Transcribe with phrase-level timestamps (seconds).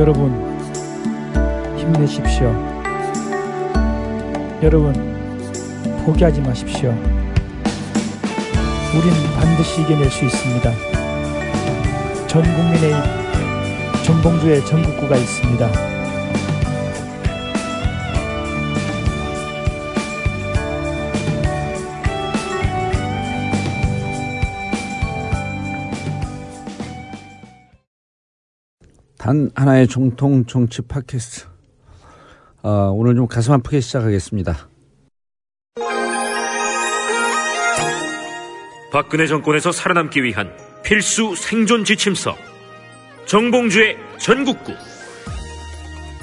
[0.00, 0.32] 여러분
[1.76, 2.50] 힘내십시오.
[4.62, 4.94] 여러분
[6.06, 6.88] 포기하지 마십시오.
[8.94, 10.72] 우린 반드시 이겨낼 수 있습니다.
[12.28, 12.94] 전 국민의
[14.02, 15.89] 전봉주의 전국구가 있습니다.
[29.30, 31.46] 단 하나의 정통 정치 팟캐스트.
[32.62, 34.68] 아, 오늘 좀 가슴 아프게 시작하겠습니다.
[38.92, 40.50] 박근혜 정권에서 살아남기 위한
[40.82, 42.34] 필수 생존 지침서
[43.26, 44.72] 정봉주의 전국구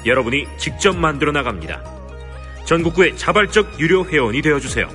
[0.04, 1.82] 여러분이 직접 만들어 나갑니다.
[2.66, 4.86] 전국구의 자발적 유료 회원이 되어 주세요.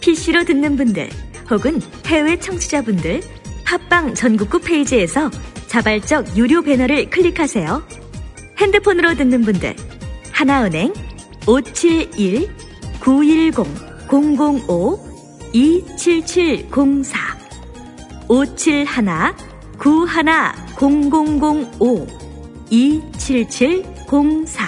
[0.00, 1.08] PC로 듣는 분들
[1.52, 3.39] 혹은 해외 청취자분들
[3.70, 5.30] 팟빵 전국구 페이지에서
[5.68, 7.86] 자발적 유료 배너를 클릭하세요.
[8.58, 9.76] 핸드폰으로 듣는 분들
[10.32, 10.92] 하나은행
[11.46, 12.50] 571
[12.98, 13.64] 910
[14.10, 14.98] 005
[15.52, 17.38] 27704
[18.26, 19.36] 571
[19.78, 20.24] 91
[20.76, 22.08] 0005
[22.70, 24.66] 27704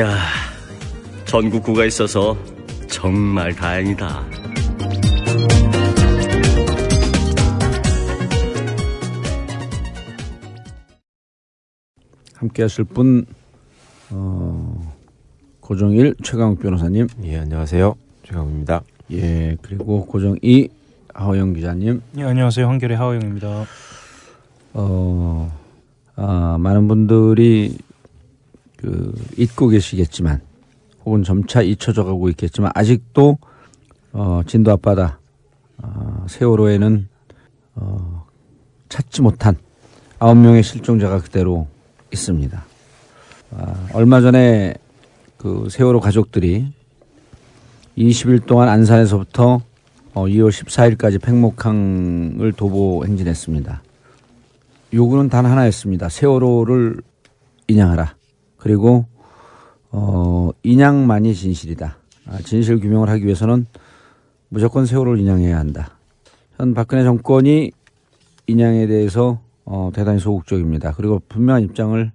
[0.00, 0.16] 야,
[1.26, 2.34] 전국구가 있어서
[2.88, 4.47] 정말 다행이다.
[12.38, 13.26] 함께 하실 분,
[14.10, 14.94] 어,
[15.58, 17.08] 고정일 최강욱 변호사님.
[17.24, 17.96] 예, 안녕하세요.
[18.22, 18.82] 최강욱입니다.
[19.10, 20.68] 예, 그리고 고정이
[21.14, 22.00] 하호영 기자님.
[22.16, 22.68] 예, 안녕하세요.
[22.68, 23.64] 한결의 하호영입니다.
[24.74, 25.52] 어,
[26.14, 27.76] 아, 많은 분들이
[28.76, 30.40] 그 잊고 계시겠지만
[31.04, 33.38] 혹은 점차 잊혀져 가고 있겠지만 아직도
[34.12, 35.18] 어, 진도 앞바다
[35.82, 37.08] 어, 세월호에는
[37.74, 38.26] 어,
[38.88, 39.56] 찾지 못한
[40.20, 41.66] 아홉 명의 실종자가 그대로
[42.12, 42.64] 있습니다.
[43.52, 44.74] 아, 얼마 전에
[45.36, 46.72] 그 세월호 가족들이
[47.96, 49.60] 20일 동안 안산에서부터
[50.14, 53.82] 어, 2월 14일까지 팽목항을 도보 행진했습니다.
[54.94, 56.08] 요구는 단 하나였습니다.
[56.08, 56.96] 세월호를
[57.68, 58.14] 인양하라.
[58.56, 59.06] 그리고
[59.90, 61.98] 어, 인양만이 진실이다.
[62.26, 63.66] 아, 진실 규명을 하기 위해서는
[64.48, 65.98] 무조건 세월호를 인양해야 한다.
[66.56, 67.70] 현 박근혜 정권이
[68.46, 70.92] 인양에 대해서 어, 대단히 소극적입니다.
[70.92, 72.10] 그리고 분명한 입장을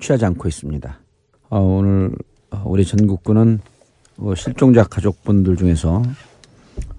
[0.00, 0.98] 취하지 않고 있습니다.
[1.50, 2.12] 어, 오늘
[2.50, 3.60] 어, 우리 전국구는
[4.16, 6.02] 어, 실종자 가족분들 중에서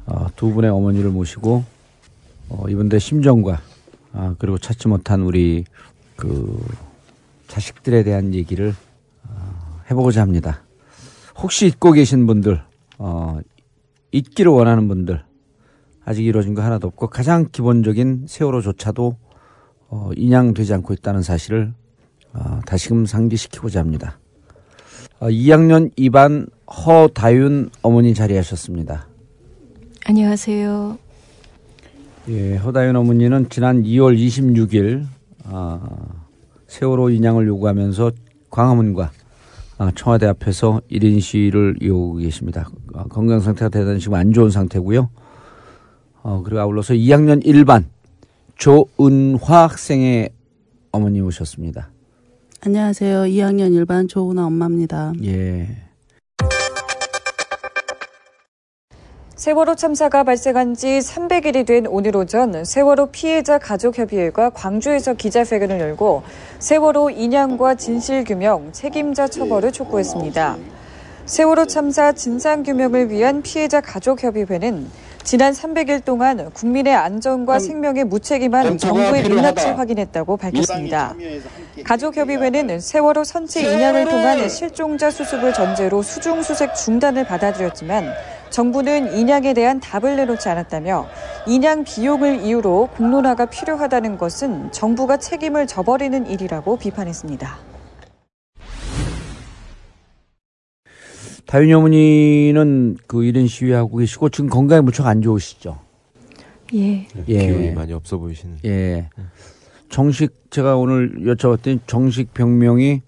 [0.05, 1.63] 어, 두 분의 어머니를 모시고
[2.49, 3.61] 어, 이분들의 심정과
[4.11, 5.65] 아, 그리고 찾지 못한 우리
[6.15, 6.63] 그
[7.47, 8.75] 자식들에 대한 얘기를
[9.27, 10.61] 어, 해보고자 합니다.
[11.35, 12.61] 혹시 잊고 계신 분들,
[12.99, 13.39] 어,
[14.11, 15.23] 잊기를 원하는 분들,
[16.05, 19.17] 아직 이루어진 거 하나도 없고 가장 기본적인 세월호조차도
[19.93, 21.71] 어, 인양되지 않고 있다는 사실을
[22.33, 24.17] 어, 다시금 상기시키고자 합니다.
[25.19, 29.07] 어, 2학년 2반 허다윤 어머니 자리하셨습니다.
[30.05, 30.97] 안녕하세요.
[32.29, 35.05] 예, 허다윤 어머니는 지난 2월 26일
[35.43, 35.79] 아,
[36.65, 38.13] 세월호 인양을 요구하면서
[38.49, 39.11] 광화문과
[39.77, 42.67] 아, 청와대 앞에서 1인 시위를 이어오고 계십니다.
[42.95, 45.11] 아, 건강 상태가 대단히 지금 안 좋은 상태고요.
[46.23, 47.92] 어, 그리고 아울러서 2학년 1반
[48.63, 50.29] 조은화 학생의
[50.93, 51.89] 어머니 오셨습니다.
[52.61, 53.23] 안녕하세요.
[53.23, 55.11] 2학년 일반 조은아 엄마입니다.
[55.25, 55.67] 예.
[59.35, 66.23] 세월호 참사가 발생한 지 300일이 된 오늘 오전 세월호 피해자 가족협의회가 광주에서 기자회견을 열고
[66.59, 70.57] 세월호 인양과 진실규명, 책임자 처벌을 촉구했습니다.
[71.25, 74.87] 세월호 참사 진상규명을 위한 피해자 가족협의회는
[75.23, 81.15] 지난 300일 동안 국민의 안전과 생명에 무책임한 정부의 민낯을 확인했다고 밝혔습니다.
[81.85, 88.11] 가족협의회는 세월호 선체 인양을 통한 실종자 수습을 전제로 수중수색 중단을 받아들였지만
[88.49, 91.07] 정부는 인양에 대한 답을 내놓지 않았다며
[91.47, 97.72] 인양 비용을 이유로 공론화가 필요하다는 것은 정부가 책임을 져버리는 일이라고 비판했습니다.
[101.53, 105.77] 다윤이 어머니는 그 1인 시위하고 계시고 지금 건강이 무척 안 좋으시죠?
[106.73, 107.07] 예.
[107.27, 107.47] 예.
[107.47, 108.57] 기운이 많이 없어 보이시는.
[108.65, 109.07] 예.
[109.87, 113.03] 정식 제가 오늘 여쭤봤더니 정식 병명이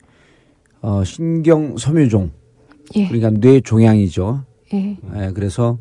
[0.82, 2.30] 어 신경 섬유종.
[2.98, 3.08] 예.
[3.08, 4.46] 그러니까 뇌 종양이죠.
[4.76, 5.00] 예.
[5.16, 5.80] 예, 그래서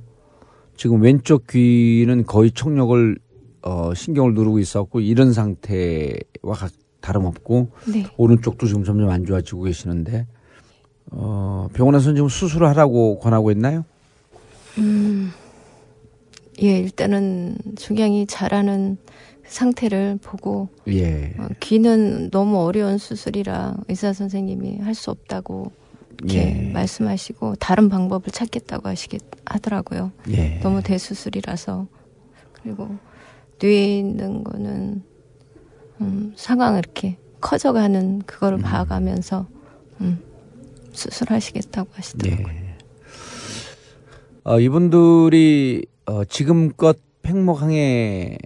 [0.75, 3.19] 지금 왼쪽 귀는 거의 청력을
[3.61, 6.73] 어 신경을 누르고 있었고 이런 상태와 각
[7.03, 8.07] 다름없고 네.
[8.17, 10.27] 오른쪽도 지금 점점 안 좋아지고 계시는데
[11.17, 13.85] 어 병원에서는 지금 수술을 하라고 권하고 있나요?
[14.79, 15.31] 음.
[16.63, 18.97] 예, 일단은 중양이 자라는
[19.47, 21.35] 상태를 보고 예.
[21.39, 25.71] 어, 귀는 너무 어려운 수술이라 의사 선생님이 할 수 없다고
[26.19, 26.73] 이렇게 예.
[26.73, 30.13] 말씀하시고 다른 방법을 찾겠다고 하시겠 하더라고요.
[30.31, 30.59] 예.
[30.63, 31.87] 너무 대수술이라서
[32.53, 32.89] 그리고
[33.61, 35.03] 뇌에 있는 거는
[36.01, 39.47] 음, 상황 이렇게 커져가는 그거를 봐가면서
[40.01, 40.19] 음,
[40.95, 42.49] 수술하시겠다고 하시더라고요.
[42.49, 42.75] 예.
[44.45, 48.37] 어, 이분들이 어, 지금껏 팽목항에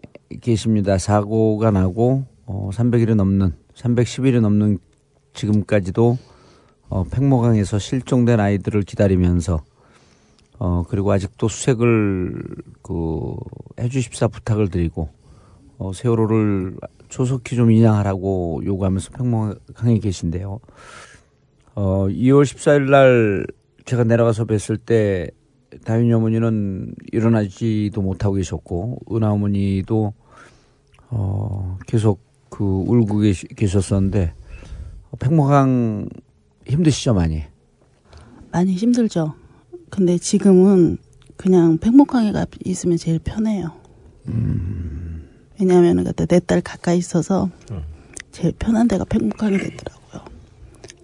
[0.41, 0.99] 계십니다.
[0.99, 4.79] 사고가 나고 어, 300일이 넘는 310일이 넘는
[5.35, 6.19] 지금까지도
[6.89, 9.63] 어, 팽목항에서 실종된 아이들을 기다리면서
[10.59, 12.43] 어, 그리고 아직도 수색을
[12.83, 13.37] 그
[13.79, 15.09] 해주십사 부탁을 드리고
[15.79, 16.77] 어, 세월호를
[17.09, 20.61] 조속히 좀 인양하라고 요구하면서 팽목항에 계신데요.
[21.81, 23.47] 어, 2월 14일 날
[23.85, 25.31] 제가 내려가서 뵀을 때
[25.85, 30.13] 다윤이 어머니는 일어나지도 못하고 계셨고 은하 어머니도
[31.11, 32.19] 어, 계속
[32.51, 34.35] 그 울고 계시, 계셨었는데
[35.21, 36.09] 팽목항
[36.67, 37.45] 힘드시죠 많이?
[38.51, 39.35] 많이 힘들죠.
[39.89, 40.99] 근데 지금은
[41.37, 43.71] 그냥 팽목항에가 있으면 제일 편해요.
[45.61, 47.49] 왜냐하면 그때 내 딸 가까이 있어서
[48.33, 49.98] 제일 편한 데가 팽목항이 되더라고요.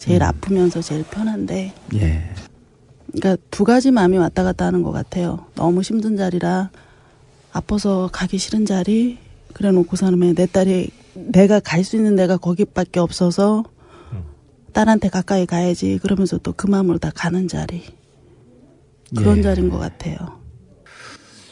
[0.04, 2.22] 제일 아프면서 제일 편한데 예.
[3.12, 5.46] 그러니까 두 가지 마음이 왔다 갔다 하는 것 같아요.
[5.54, 6.70] 너무 힘든 자리라
[7.52, 9.16] 아파서 가기 싫은 자리
[9.54, 13.64] 그래 놓고서는 내 딸이 내가 갈 수 있는 데가 거기밖에 없어서
[14.74, 17.82] 딸한테 가까이 가야지 그러면서 또 그 마음으로 다 가는 자리
[19.16, 19.42] 그런 예.
[19.42, 20.16] 자리인 것 같아요.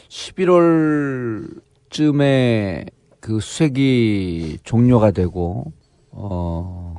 [0.09, 2.85] 11월쯤에
[3.19, 5.71] 그 수색이 종료가 되고
[6.11, 6.92] 어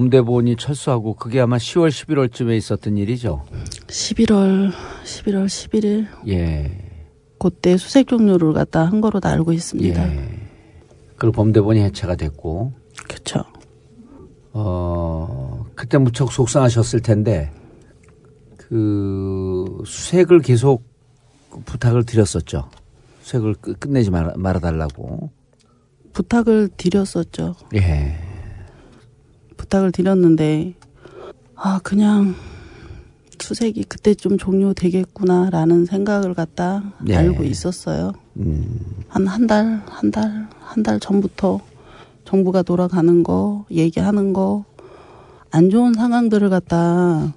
[0.00, 3.46] 범대본이 철수하고 그게 아마 10월 11월쯤에 있었던 일이죠.
[3.86, 4.70] 11월
[5.04, 6.70] 11월 11일 예.
[7.38, 10.14] 그때 수색 종료를 갖다 한 거로 다 알고 있습니다.
[10.14, 10.28] 예.
[11.16, 12.74] 그리고 범대본이 해체가 됐고
[13.08, 13.42] 그렇죠.
[14.52, 17.50] 어 그때 무척 속상하셨을 텐데
[18.58, 20.84] 그 수색을 계속
[21.64, 22.68] 부탁을 드렸었죠.
[23.22, 25.30] 수색을 끝- 끝내지 말아, 말아달라고.
[26.12, 27.54] 부탁을 드렸었죠.
[27.76, 28.25] 예.
[29.56, 30.74] 부탁을 드렸는데
[31.54, 32.34] 아 그냥
[33.38, 37.14] 수색이 그때 좀 종료되겠구나라는 생각을 갖다 네.
[37.16, 38.12] 알고 있었어요.
[38.38, 41.60] 음, 한한 달, 한 달, 한 달 전부터
[42.24, 44.64] 정부가 돌아가는 거, 얘기하는 거,
[45.50, 47.34] 안 좋은 상황들을 갖다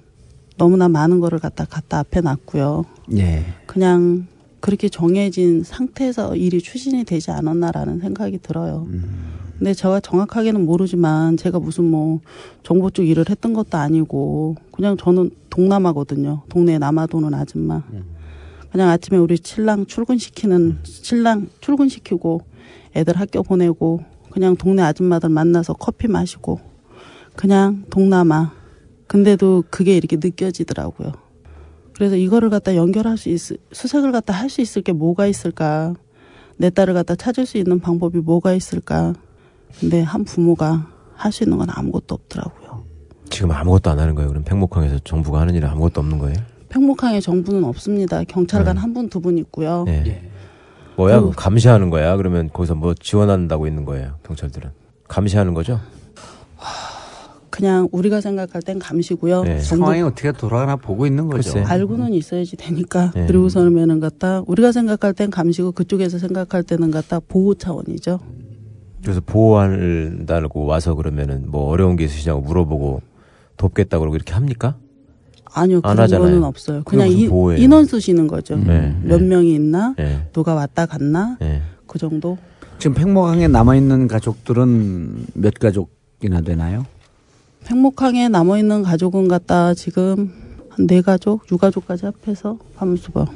[0.56, 2.84] 너무나 많은 거를 갖다 갖다 앞에 놨고요.
[3.16, 3.44] 예.
[3.66, 4.26] 그냥
[4.58, 8.86] 그렇게 정해진 상태에서 일이 추진이 되지 않았나라는 생각이 들어요.
[9.60, 12.20] 근데 제가 정확하게는 모르지만 제가 무슨 뭐
[12.62, 16.44] 정보 쪽 일을 했던 것도 아니고 그냥 저는 동남아거든요.
[16.48, 17.82] 동네 남아도는 아줌마.
[18.72, 22.40] 그냥 아침에 우리 신랑 출근시키는 신랑 출근시키고
[22.96, 26.58] 애들 학교 보내고 그냥 동네 아줌마들 만나서 커피 마시고
[27.36, 28.52] 그냥 동남아.
[29.08, 31.12] 근데도 그게 이렇게 느껴지더라고요.
[31.92, 33.38] 그래서 이거를 갖다 연결할 수 있,
[33.72, 35.96] 수색을 갖다 할 수 있을 게 뭐가 있을까?
[36.56, 39.12] 내 딸을 갖다 찾을 수 있는 방법이 뭐가 있을까?
[39.78, 42.82] 근데 한 부모가 할 수 있는 건 아무것도 없더라고요.
[43.28, 44.28] 지금 아무것도 안 하는 거예요.
[44.30, 46.36] 그럼 팽목항에서 정부가 하는 일은 아무것도 없는 거예요?
[46.70, 48.24] 팽목항에 정부는 없습니다.
[48.24, 48.80] 경찰관 네.
[48.80, 49.84] 한 분, 두 분 있고요.
[49.88, 50.22] 예.
[50.96, 51.20] 뭐야?
[51.20, 52.16] 그- 감시하는 거야?
[52.16, 54.14] 그러면 거기서 뭐 지원한다고 있는 거예요?
[54.24, 54.70] 경찰들은
[55.08, 55.78] 감시하는 거죠?
[57.50, 59.42] 그냥 우리가 생각할 땐 감시고요.
[59.42, 59.60] 네.
[59.60, 61.52] 상황이 어떻게 돌아가나 보고 있는 거죠.
[61.52, 61.64] 글쎄.
[61.68, 63.10] 알고는 있어야지 되니까.
[63.14, 63.26] 네.
[63.26, 68.18] 그리고서는 갖다 우리가 생각할 땐 감시고 그쪽에서 생각할 때는 갖다 보호 차원이죠.
[69.02, 73.00] 그래서 보호한다고 와서 그러면은 뭐 어려운 게 있으시냐고 물어보고
[73.56, 74.76] 돕겠다고 그러고 이렇게 합니까?
[75.52, 76.26] 아니요, 안 그런 하잖아요.
[76.28, 76.82] 거는 없어요.
[76.84, 77.60] 그냥 인- 보호예요?
[77.60, 78.56] 인원 쓰시는 거죠.
[78.56, 78.94] 네.
[79.02, 79.26] 몇 네.
[79.26, 80.28] 명이 있나, 예.
[80.32, 81.62] 누가 왔다 갔나, 예.
[81.86, 82.38] 그 정도.
[82.78, 86.86] 지금 팽목항에 남아 있는 가족들은 몇 가족이나 되나요?
[87.64, 90.32] 팽목항에 남아 있는 가족은 갖다 지금
[90.70, 92.56] 한 네 가족, 유가족까지 합해서
[93.12, 93.26] 봐.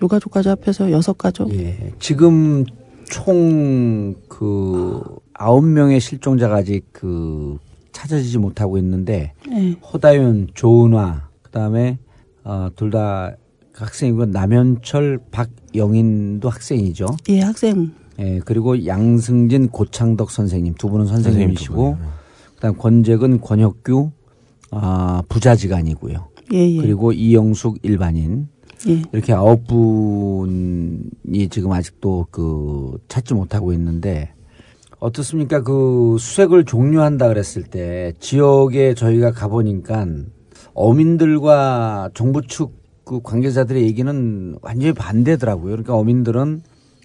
[0.00, 1.52] 유가족까지 합해서 여섯 가족.
[1.54, 1.92] 예.
[1.98, 2.64] 지금
[3.08, 5.02] 총 그
[5.34, 7.58] 아홉 명의 실종자가 아직 그
[7.92, 9.72] 찾아지지 못하고 있는데 예.
[9.92, 11.98] 허다윤, 조은화, 그다음에
[12.44, 13.34] 어, 둘 다
[13.74, 17.06] 학생이고 남현철, 박영인도 학생이죠.
[17.28, 17.92] 예, 학생.
[18.18, 22.18] 예, 그리고 양승진, 고창덕 선생님 두 분은 선생님이시고 선생님 두 분이요.
[22.56, 24.10] 그다음 권재근, 권혁규
[24.72, 26.28] 아, 부자지간이고요.
[26.54, 26.76] 예, 예.
[26.80, 28.48] 그리고 이영숙 일반인
[28.86, 29.02] 예.
[29.12, 34.32] 이렇게 아홉 분이 지금 아직도 그 찾지 못하고 있는데
[35.00, 35.62] 어떻습니까?
[35.62, 40.06] 그 수색을 종료한다 그랬을 때 지역에 저희가 가보니까
[40.74, 45.70] 어민들과 정부 측 그 관계자들의 얘기는 완전히 반대더라고요.
[45.70, 46.60] 그러니까 어민들은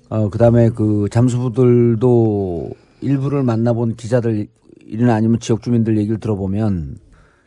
[0.09, 4.47] 어 그다음에 그 잠수부들도 일부를 만나본 기자들
[4.85, 6.97] 이나 아니면 지역 주민들 얘기를 들어보면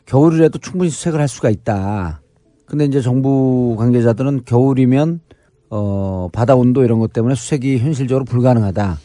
[0.05, 2.21] 겨울이라도 충분히 수색을 할 수가 있다.
[2.67, 5.21] 근데 이제 정부 관계자들은 겨울이면
[5.69, 8.99] 어 바다 온도 이런 것 때문에 수색이 현실적으로 불가능하다.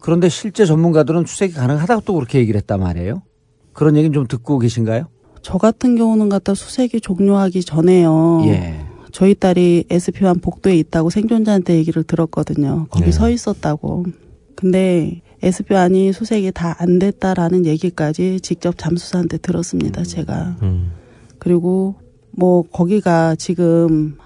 [0.00, 3.22] 그런데 실제 전문가들은 수색이 가능하다고 또 그렇게 얘기를 했단 말이에요.
[3.72, 5.06] 그런 얘기는 좀 듣고 계신가요?
[5.42, 8.42] 저 같은 경우는 갖다 수색이 종료하기 전에요.
[8.46, 8.80] 예.
[9.12, 12.86] 저희 딸이 SP만 복도에 있다고 생존자한테 얘기를 들었거든요.
[12.90, 13.12] 거기 네.
[13.12, 14.04] 서 있었다고.
[14.54, 20.02] 근데 SP안이 수색이 다 안 됐다라는 얘기까지 직접 잠수사한테 들었습니다.
[20.04, 20.56] 제가.
[20.62, 20.92] 음.
[21.38, 21.94] 그리고
[22.38, 24.16] 뭐 거기가 지금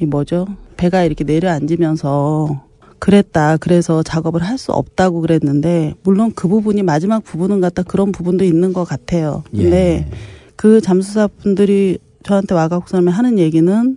[0.00, 0.48] 이 뭐죠?
[0.76, 2.64] 배가 이렇게 내려앉으면서
[2.98, 3.58] 그랬다.
[3.58, 8.72] 그래서 작업을 할 수 없다고 그랬는데 물론 그 부분이 마지막 부분은 갖다 그런 부분도 있는
[8.72, 9.44] 것 같아요.
[9.52, 10.16] 근데 예.
[10.56, 13.96] 그 잠수사 분들이 저한테 와갖고 그러면 하는 얘기는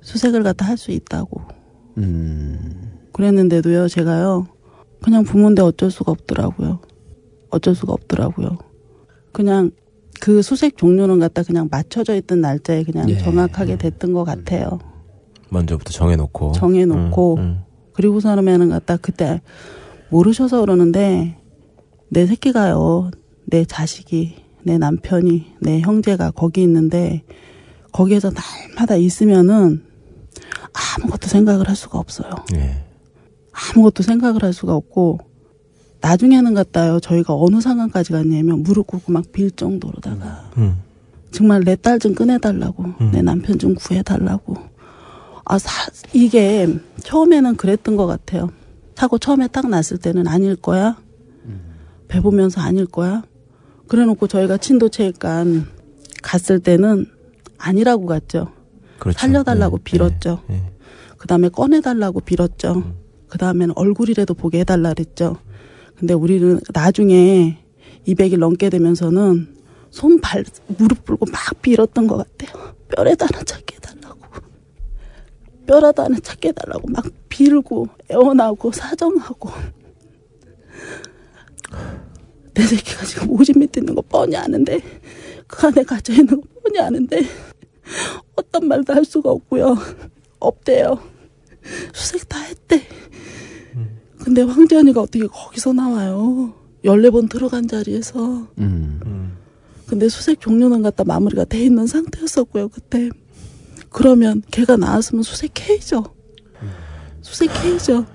[0.00, 1.42] 수색을 갖다 할 수 있다고.
[1.98, 2.92] 음.
[3.12, 4.46] 그랬는데도요, 제가요,
[5.02, 6.80] 그냥 부모인데 어쩔 수가 없더라고요.
[7.50, 8.56] 어쩔 수가 없더라고요.
[9.32, 9.72] 그냥
[10.20, 13.16] 그 수색 종료는 갖다 그냥 맞춰져 있던 날짜에 그냥 예.
[13.18, 14.78] 정확하게 됐던 것 같아요.
[15.48, 16.52] 먼저부터 정해놓고.
[16.52, 17.60] 정해놓고 음, 음.
[17.94, 19.40] 그리고서는 갖다 그때
[20.10, 21.36] 모르셔서 그러는데
[22.08, 23.10] 내 새끼가요
[23.46, 27.22] 내 자식이 내 남편이 내 형제가 거기 있는데
[27.92, 29.82] 거기에서 날마다 있으면은
[30.72, 32.30] 아무것도 생각을 할 수가 없어요.
[32.54, 32.84] 예.
[33.52, 35.18] 아무것도 생각을 할 수가 없고
[36.00, 36.98] 나중에는 갔다요.
[37.00, 40.50] 저희가 어느 상황까지 갔냐면 무릎 꿇고 막 빌 정도로다가.
[40.56, 40.76] 음.
[41.30, 42.84] 정말 내 딸 좀 꺼내달라고.
[43.00, 43.10] 음.
[43.12, 44.56] 내 남편 좀 구해달라고.
[45.44, 46.68] 아 사, 이게
[47.04, 48.50] 처음에는 그랬던 것 같아요.
[48.94, 50.96] 사고 처음에 딱 났을 때는 아닐 거야?
[52.08, 53.22] 배 보면서 아닐 거야?
[53.88, 55.66] 그래놓고 저희가 친도체육관
[56.22, 57.06] 갔을 때는
[57.56, 58.48] 아니라고 갔죠.
[58.98, 59.18] 그렇죠.
[59.18, 60.42] 살려달라고 예, 빌었죠.
[60.50, 60.62] 예, 예.
[61.18, 62.82] 그 다음에 꺼내달라고 빌었죠.
[63.28, 65.36] 그 다음에는 얼굴이라도 보게 해달라 그랬죠.
[66.00, 67.58] 근데 우리는 나중에
[68.06, 69.54] 200일 넘게 되면서는
[69.90, 70.44] 손, 발,
[70.78, 72.74] 무릎 꿇고 막 빌었던 것 같아요.
[72.88, 74.20] 뼈라도 하나 찾게 해달라고.
[75.66, 79.50] 뼈라도 하나 찾게 해달라고 막 빌고, 애원하고, 사정하고.
[82.54, 84.80] 내 새끼가 지금 오줌 밑에 있는 거 뻔히 아는데,
[85.46, 87.20] 그 안에 갇혀 있는 거 뻔히 아는데,
[88.36, 89.76] 어떤 말도 할 수가 없고요.
[90.38, 90.98] 없대요.
[91.92, 92.86] 수색 다 했대.
[94.22, 96.54] 근데 황재현이가 어떻게 거기서 나와요?
[96.84, 98.48] 14번 들어간 자리에서.
[98.58, 99.36] 음.
[99.86, 103.10] 근데 수색 종료는 갖다 마무리가 돼 있는 상태였었고요, 그때.
[103.88, 106.04] 그러면 걔가 나왔으면 수색해야죠.
[107.22, 108.06] 수색해야죠.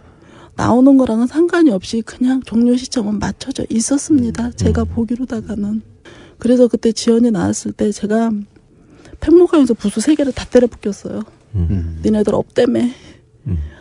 [0.55, 4.51] 나오는 거랑은 상관이 없이 그냥 종료 시점은 맞춰져 있었습니다.
[4.51, 5.81] 제가 보기로다가는.
[6.37, 8.31] 그래서 그때 지연이 나왔을 때 제가
[9.19, 11.23] 팽목강에서 부수 세 개를 다 때려 붙였어요.
[11.55, 12.01] 음.
[12.05, 12.81] 니네들 없다며.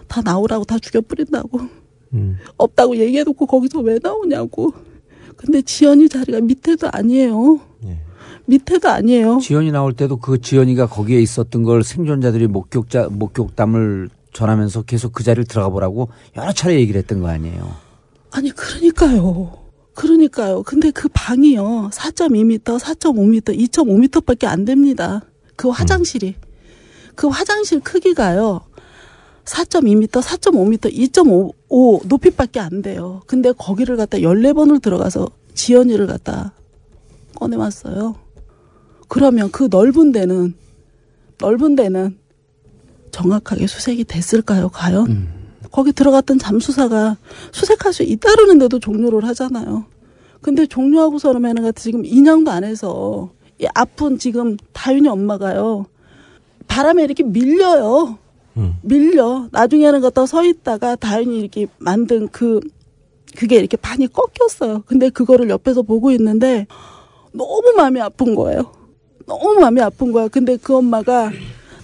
[0.08, 1.83] 다 나오라고 다 죽여 뿌린다고.
[2.14, 2.38] 음.
[2.56, 4.72] 없다고 얘기해놓고 거기서 왜 나오냐고.
[5.36, 7.60] 근데 지연이 자리가 밑에도 아니에요.
[8.46, 9.38] 밑에도 아니에요.
[9.40, 15.44] 지연이 나올 때도 그 지연이가 거기에 있었던 걸 생존자들이 목격자 목격담을 전하면서 계속 그 자리를
[15.44, 17.74] 들어가 보라고 여러 차례 얘기를 했던 거 아니에요.
[18.30, 19.52] 아니 그러니까요.
[19.94, 20.62] 그러니까요.
[20.64, 21.90] 근데 그 방이요.
[21.92, 25.22] 4.2m, 4.5m, 2.5m밖에 안 됩니다.
[25.56, 26.34] 그 화장실이.
[27.14, 28.62] 그 화장실 크기가요.
[29.44, 33.22] 4.2m, 4.5m, 2.5 높이밖에 안 돼요.
[33.26, 36.52] 근데 거기를 갖다 14번을 들어가서 지연이를 갖다
[37.36, 38.16] 꺼내왔어요.
[39.08, 40.54] 그러면 그 넓은 데는,
[41.38, 42.18] 넓은 데는
[43.10, 45.28] 정확하게 수색이 됐을까요, 과연?
[45.70, 47.16] 거기 들어갔던 잠수사가
[47.52, 49.84] 수색할 수 있다르는데도 종료를 하잖아요.
[50.40, 55.86] 근데 종료하고서 그러면은 같은 지금 2년도 안 해서 이 아픈 지금 다윤이 엄마가요.
[56.66, 58.18] 바람에 이렇게 밀려요.
[58.82, 59.48] 밀려.
[59.50, 62.60] 나중에는 갖다 서 있다가 다윤이 이렇게 만든 그
[63.36, 64.82] 그게 이렇게 반이 꺾였어요.
[64.86, 66.66] 근데 그거를 옆에서 보고 있는데
[67.32, 68.72] 너무 마음이 아픈 거예요.
[69.26, 70.28] 너무 마음이 아픈 거야.
[70.28, 71.32] 근데 그 엄마가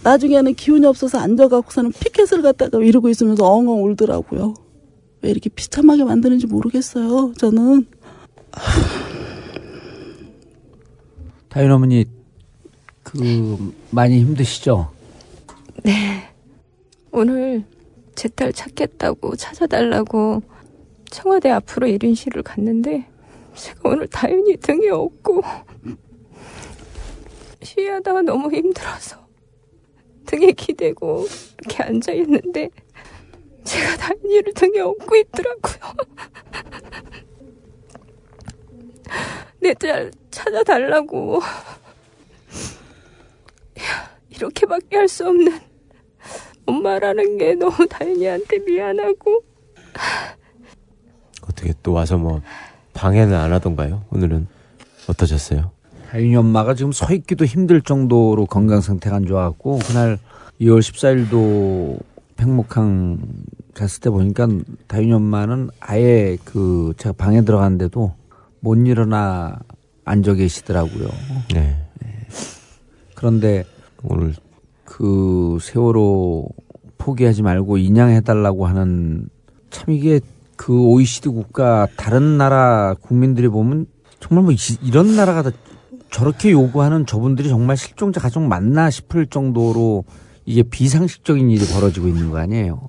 [0.02, 4.54] 나중에는 기운이 없어서 앉아갖고서는 피켓을 갖다가 이러고 있으면서 엉엉 울더라고요.
[5.22, 7.34] 왜 이렇게 비참하게 만드는지 모르겠어요.
[7.36, 7.86] 저는
[11.48, 12.06] 다윤 어머니
[13.02, 14.90] 그 많이 힘드시죠?
[15.82, 16.29] 네.
[17.12, 17.64] 오늘
[18.14, 20.42] 제 딸 찾겠다고 찾아달라고
[21.10, 23.08] 청와대 앞으로 1인실을 갔는데
[23.54, 25.42] 제가 오늘 다윤이 등에 업고
[27.62, 29.26] 쉬하다가 너무 힘들어서
[30.26, 31.26] 등에 기대고
[31.60, 32.68] 이렇게 앉아 있는데
[33.64, 35.94] 제가 다윤이를 등에 업고 있더라고요.
[39.60, 41.40] 내 딸 찾아달라고
[43.80, 45.58] 야, 이렇게밖에 할 수 없는
[46.70, 49.42] 엄마라는 게 너무 다인이한테 미안하고
[51.42, 52.40] 어떻게 또 와서 뭐
[52.94, 54.04] 방해는 안 하던가요?
[54.10, 54.46] 오늘은
[55.08, 55.70] 어떠셨어요?
[56.10, 60.18] 다윤이 엄마가 지금 서 있기도 힘들 정도로 건강 상태가 안 좋아갖고 그날
[60.60, 62.00] 2월 14일도
[62.36, 63.18] 팽목항
[63.74, 64.48] 갔을 때 보니까
[64.88, 68.14] 다윤이 엄마는 아예 그 제가 방에 들어갔는데도
[68.60, 69.58] 못 일어나
[70.04, 71.08] 앉아 계시더라고요.
[71.54, 71.76] 네.
[73.14, 73.64] 그런데
[74.02, 74.34] 오늘
[75.00, 76.46] 그 세월호
[76.98, 79.30] 포기하지 말고 인양해달라고 하는
[79.70, 80.20] 참 이게
[80.56, 83.86] 그 OECD 국가 다른 나라 국민들이 보면
[84.20, 85.52] 정말 뭐 이- 이런 나라가 다
[86.10, 90.04] 저렇게 요구하는 저분들이 정말 실종자 가족 맞나 싶을 정도로
[90.44, 92.86] 이게 비상식적인 일이 벌어지고 있는 거 아니에요.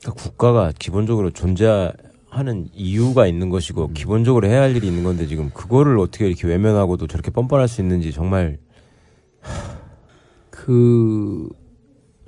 [0.00, 5.98] 그러니까 국가가 기본적으로 존재하는 이유가 있는 것이고 기본적으로 해야 할 일이 있는 건데 지금 그거를
[5.98, 8.58] 어떻게 이렇게 외면하고도 저렇게 뻔뻔할 수 있는지 정말
[10.64, 11.48] 그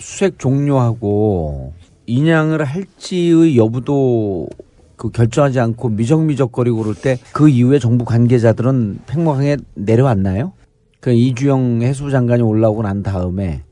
[0.00, 1.72] 수색 종료하고
[2.06, 4.48] 인양을 할지의 여부도
[4.96, 10.52] 그 결정하지 않고 미적미적거리고 그럴 때 그 이후에 정부 관계자들은 팽목항에 내려왔나요?
[10.98, 13.62] 그 이주영 해수부 장관이 올라오고 난 다음에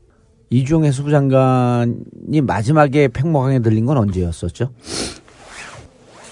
[0.49, 4.69] 이주영 해수부 장관이 마지막에 팽목항에 들린 건 언제였었죠?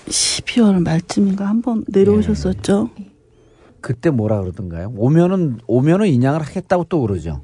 [0.07, 2.91] 12월 말쯤인가 한 번 내려오셨었죠.
[3.81, 4.93] 그때 뭐라 그러던가요?
[4.95, 7.41] 오면은 오면은 인양을 하겠다고 또 그러죠.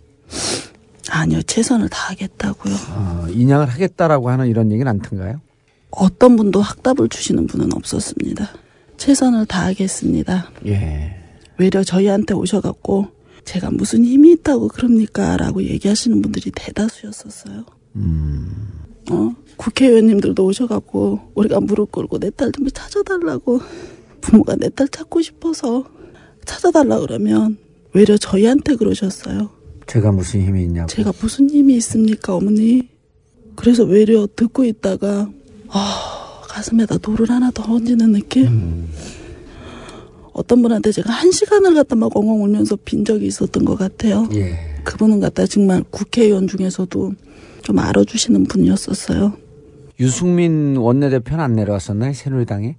[1.11, 2.73] 아니요, 최선을 다하겠다고요.
[2.95, 5.41] 어, 인양을 하겠다라고 하는 이런 얘기는 안 튼가요?
[5.91, 8.49] 어떤 분도 확답을 주시는 분은 없었습니다.
[8.97, 10.51] 최선을 다하겠습니다.
[10.65, 11.15] 예.
[11.57, 13.07] 외려 저희한테 오셔갖고
[13.45, 15.37] 제가 무슨 힘이 있다고 그럽니까?
[15.37, 17.63] 라고 얘기하시는 분들이 대다수였었어요.
[19.09, 19.35] 어?
[19.55, 23.61] 국회의원님들도 오셔갖고 우리가 무릎 꿇고 내 딸 좀 찾아달라고
[24.21, 25.85] 부모가 내 딸 찾고 싶어서
[26.45, 27.57] 찾아달라 그러면
[27.93, 29.49] 외려 저희한테 그러셨어요.
[29.87, 30.87] 제가 무슨 힘이 있냐고.
[30.87, 32.89] 제가 무슨 힘이 있습니까, 어머니?
[33.55, 35.29] 그래서 외려 듣고 있다가
[35.69, 38.87] 아 가슴에다 돌을 하나 더 얹는 느낌.
[40.33, 44.29] 어떤 분한테 제가 한 시간을 갖다 막 엉엉 울면서 빈 적이 있었던 것 같아요.
[44.35, 44.55] 예.
[44.83, 47.13] 그분은 갖다 정말 국회의원 중에서도
[47.63, 49.33] 좀 알아주시는 분이었었어요.
[49.99, 52.13] 유승민 원내대표는 안 내려왔었나요?
[52.13, 52.75] 새누리당에?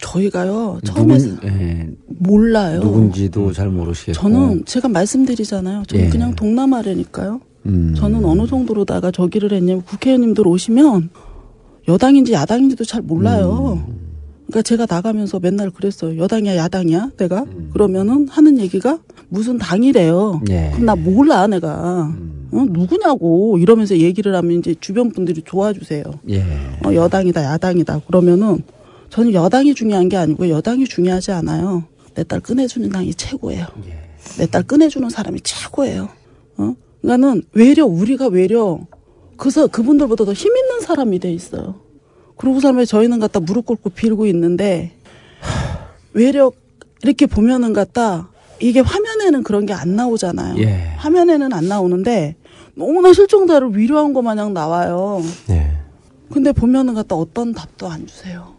[0.00, 2.80] 저희가요 처음에 누군, 예, 몰라요.
[2.80, 4.12] 누군지도 잘 모르시겠고.
[4.18, 5.84] 저는 제가 말씀드리잖아요.
[5.86, 6.08] 저는 예.
[6.08, 7.40] 그냥 동남아래니까요.
[7.66, 7.94] 음.
[7.96, 11.10] 저는 어느 정도로다가 저기를 했냐면 국회의원님들 오시면
[11.88, 13.82] 여당인지 야당인지도 잘 몰라요.
[13.86, 14.00] 음.
[14.46, 16.18] 그러니까 제가 나가면서 맨날 그랬어요.
[16.18, 17.42] 여당이야, 야당이야, 내가?
[17.42, 17.70] 음.
[17.72, 20.42] 그러면은 하는 얘기가 무슨 당이래요.
[20.50, 20.70] 예.
[20.72, 22.06] 그럼 나 몰라, 내가.
[22.06, 22.48] 음.
[22.52, 26.02] 어, 누구냐고 이러면서 얘기를 하면 이제 주변 분들이 도와주세요.
[26.30, 26.42] 예.
[26.84, 28.00] 어, 여당이다, 야당이다.
[28.08, 28.64] 그러면은
[29.10, 31.84] 저는 여당이 중요한 게 아니고 여당이 중요하지 않아요.
[32.14, 33.66] 내 딸 꺼내주는 당이 최고예요.
[34.38, 36.08] 내 딸 꺼내주는 사람이 최고예요.
[36.58, 36.74] 어?
[37.02, 38.80] 그러니까는 외려 우리가 외려
[39.36, 41.76] 그서 그분들보다 더 힘 있는 사람이 돼 있어요.
[42.36, 44.92] 그러고 사람에 저희는 갖다 무릎 꿇고 빌고 있는데
[46.12, 46.52] 외려
[47.02, 48.28] 이렇게 보면은 갖다
[48.60, 50.56] 이게 화면에는 그런 게 안 나오잖아요.
[50.62, 50.92] 예.
[50.98, 52.36] 화면에는 안 나오는데
[52.74, 55.22] 너무나 실종자를 위로한 것 마냥 나와요.
[55.48, 55.72] 네.
[56.32, 58.54] 근데 보면은 갖다 어떤 답도 안 주세요.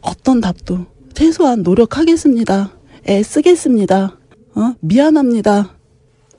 [0.00, 0.86] 어떤 답도.
[1.14, 2.72] 최소한 노력하겠습니다.
[3.08, 4.16] 애 쓰겠습니다.
[4.54, 4.74] 어?
[4.80, 5.76] 미안합니다.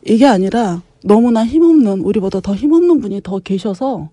[0.06, 4.10] 이게 아니라 너무나 힘없는, 우리보다 더 힘없는 분이 더 계셔서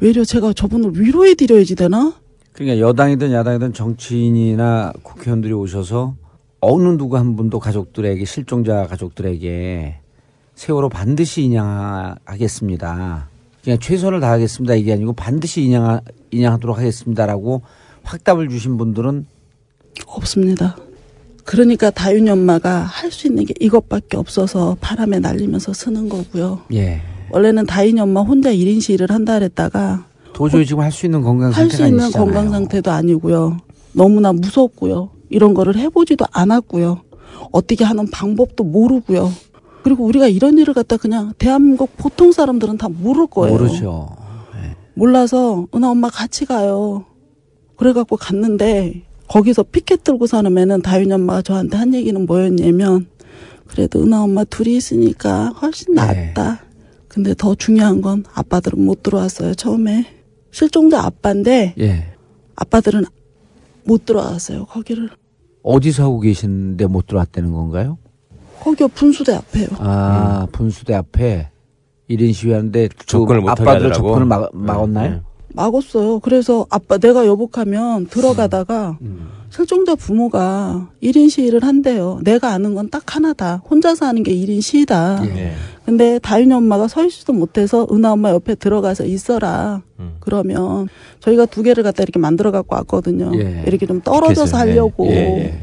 [0.00, 2.14] 외려 제가 저분을 위로해 드려야지 되나?
[2.52, 6.14] 그러니까 여당이든 야당이든 정치인이나 국회의원들이 오셔서
[6.60, 9.96] 어느 누구 한 분도 가족들에게 실종자 가족들에게
[10.54, 13.28] 세월호 반드시 인양하겠습니다.
[13.62, 14.74] 그냥 최선을 다하겠습니다.
[14.74, 17.62] 이게 아니고 반드시 인양 인양하도록 하겠습니다라고
[18.02, 19.26] 확답을 주신 분들은
[20.06, 20.76] 없습니다.
[21.44, 26.60] 그러니까 다윤이 엄마가 할 수 있는 게 이것밖에 없어서 바람에 날리면서 쓰는 거고요.
[26.72, 27.00] 예
[27.32, 31.86] 원래는 다인이 엄마 혼자 1인 시위를 한다 그랬다가 도저히 지금 할 수 있는 건강 상태가
[31.86, 32.26] 있는 아니시잖아요.
[32.32, 33.58] 건강 상태도 아니고요.
[33.92, 35.10] 너무나 무섭고요.
[35.28, 37.00] 이런 거를 해보지도 않았고요.
[37.52, 39.30] 어떻게 하는 방법도 모르고요.
[39.82, 43.56] 그리고 우리가 이런 일을 갖다 그냥 대한민국 보통 사람들은 다 모를 거예요.
[43.56, 44.08] 모르죠.
[44.94, 47.04] 몰라서 은하 엄마 같이 가요.
[47.80, 53.06] 그래갖고 갔는데 거기서 피켓 들고 사는 애는 다윤이 엄마가 저한테 한 얘기는 뭐였냐면
[53.66, 56.02] 그래도 은하 엄마 둘이 있으니까 훨씬 네.
[56.34, 56.60] 낫다.
[57.08, 60.04] 근데 더 중요한 건 아빠들은 못 들어왔어요 처음에
[60.50, 62.12] 실종자 아빠인데 예
[62.54, 63.06] 아빠들은
[63.84, 65.08] 못 들어왔어요 거기를
[65.62, 67.96] 어디서 하고 계신데 못 들어왔다는 건가요?
[68.60, 69.68] 거기요 분수대 앞에요.
[69.78, 71.48] 아 분수대 앞에
[72.10, 73.90] 1인 시위하는데 그 접근을 아빠들.
[73.90, 75.10] 접근을 막, 막았나요?
[75.12, 75.20] 네.
[75.54, 76.20] 막았어요.
[76.20, 79.28] 그래서 아빠 내가 여복하면 들어가다가 음.
[79.50, 82.20] 실종자 부모가 1인 시위를 한대요.
[82.22, 83.62] 내가 아는 건 딱 하나다.
[83.68, 85.22] 혼자서 하는 게 1인 시위다.
[85.26, 85.52] 예.
[85.84, 89.82] 근데 다윤이 엄마가 서 있지도 못해서 은하 엄마 옆에 들어가서 있어라.
[89.98, 90.16] 음.
[90.20, 90.88] 그러면
[91.20, 93.32] 저희가 두 개를 갖다 이렇게 만들어 갖고 왔거든요.
[93.34, 93.64] 예.
[93.66, 94.58] 이렇게 좀 떨어져서 예.
[94.60, 95.06] 하려고.
[95.06, 95.60] 예, 예.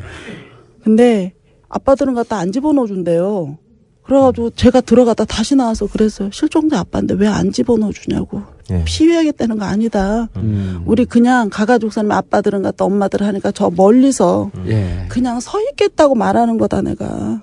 [0.84, 1.34] 근데
[1.70, 3.58] 아빠들은 갖다 안 집어넣어 준대요.
[4.08, 6.30] 그래가지고 제가 들어가다 다시 나와서 그랬어요.
[6.32, 8.42] 실종자 아빠인데 왜 안 집어넣어 주냐고.
[8.72, 8.84] 예.
[8.86, 10.30] 피해야겠다는 거 아니다.
[10.38, 10.82] 음.
[10.86, 15.06] 우리 그냥 가가지고 사는 아빠들은 갖다 엄마들 하니까 저 멀리서 예.
[15.10, 17.42] 그냥 서 있겠다고 말하는 거다 내가.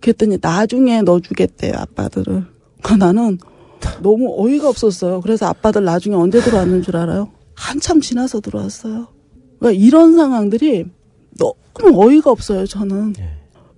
[0.00, 2.44] 그랬더니 나중에 넣어주겠대요 아빠들을.
[2.82, 3.38] 그 나는
[4.02, 5.20] 너무 어이가 없었어요.
[5.20, 7.28] 그래서 아빠들 나중에 언제 들어왔는 줄 알아요?
[7.54, 9.08] 한참 지나서 들어왔어요.
[9.58, 10.86] 그러니까 이런 상황들이
[11.38, 13.14] 너무 어이가 없어요 저는.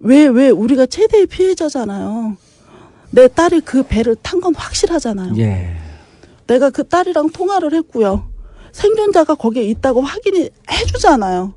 [0.01, 2.37] 왜 왜 우리가 최대의 피해자잖아요.
[3.11, 5.35] 내 딸이 그 배를 탄 건 확실하잖아요.
[5.39, 5.77] 예.
[6.47, 8.29] 내가 그 딸이랑 통화를 했고요.
[8.73, 11.55] 생존자가 거기에 있다고 확인이 해주잖아요.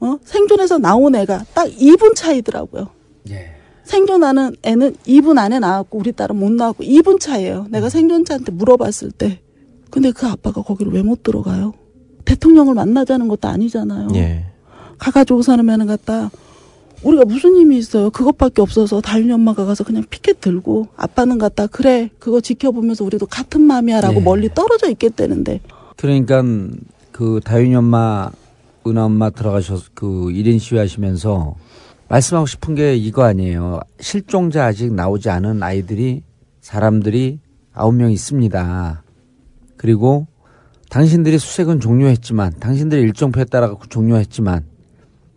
[0.00, 0.18] 어?
[0.24, 2.88] 생존해서 나온 애가 딱 2분 차이더라고요.
[3.30, 3.54] 예.
[3.84, 7.66] 생존하는 애는 2분 안에 나왔고 우리 딸은 못 나왔고 2분 차이예요.
[7.70, 9.40] 내가 생존자한테 물어봤을 때.
[9.90, 11.74] 근데 그 아빠가 거기를 왜 못 들어가요?
[12.24, 14.08] 대통령을 만나자는 것도 아니잖아요.
[14.14, 14.46] 예.
[14.98, 16.30] 가가지고 사는 면은 갖다
[17.04, 18.10] 우리가 무슨 힘이 있어요?
[18.10, 23.60] 그것밖에 없어서 다윤이 엄마가 가서 그냥 피켓 들고 아빠는 갖다 그래 그거 지켜보면서 우리도 같은
[23.60, 24.20] 마음이야라고 예.
[24.20, 25.60] 멀리 떨어져 있겠다는데
[25.96, 26.42] 그러니까
[27.12, 28.30] 그 다윤이 엄마,
[28.86, 31.54] 은하 엄마 들어가셔서 그 1인 시위 하시면서
[32.08, 33.80] 말씀하고 싶은 게 이거 아니에요.
[34.00, 36.22] 실종자 아직 나오지 않은 아이들이
[36.60, 37.38] 사람들이
[37.72, 39.02] 아홉 명 있습니다.
[39.76, 40.26] 그리고
[40.90, 44.64] 당신들이 수색은 종료했지만 당신들이 일정표에 따라 종료했지만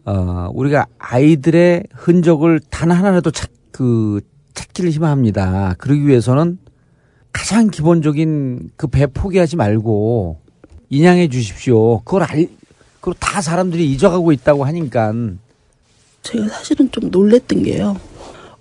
[0.10, 4.22] 어 우리가 아이들의 흔적을 단 하나라도 찾 그
[4.56, 5.76] 찾기를 희망합니다.
[5.78, 6.58] 그러기 위해서는
[7.32, 10.40] 가장 기본적인 그 배 포기하지 말고
[10.90, 12.00] 인양해 주십시오.
[12.00, 12.48] 그걸 알,
[12.96, 15.14] 그걸 다 사람들이 잊어가고 있다고 하니까
[16.24, 17.98] 제가 사실은 좀 놀랬던 게요.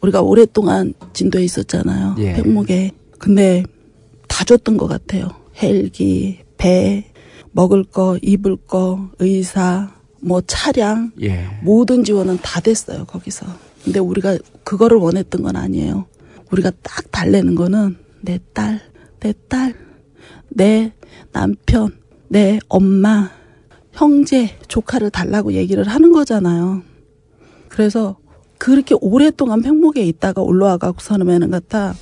[0.03, 2.17] 우리가 오랫동안 진도에 있었잖아요.
[2.19, 2.35] 예.
[2.35, 2.91] 백목에.
[3.19, 3.63] 근데
[4.29, 5.31] 다 줬던 것 같아요.
[5.63, 7.11] 헬기, 배,
[7.53, 11.47] 먹을 거, 입을 거, 의사, 뭐 차량, 예.
[11.63, 13.47] 모든 지원은 다 됐어요, 거기서.
[13.85, 16.07] 근데 우리가 그거를 원했던 건 아니에요.
[16.51, 18.81] 우리가 딱 달래는 거는 내 딸,
[19.21, 19.75] 내 딸,
[20.49, 20.93] 내
[21.33, 21.97] 남편,
[22.29, 23.31] 내 엄마,
[23.93, 26.83] 형제, 조카를 달라고 얘기를 하는 거잖아요.
[27.69, 28.17] 그래서
[28.59, 31.95] 그렇게 오랫동안 팽목에 있다가 올라와 갖고서는 갖다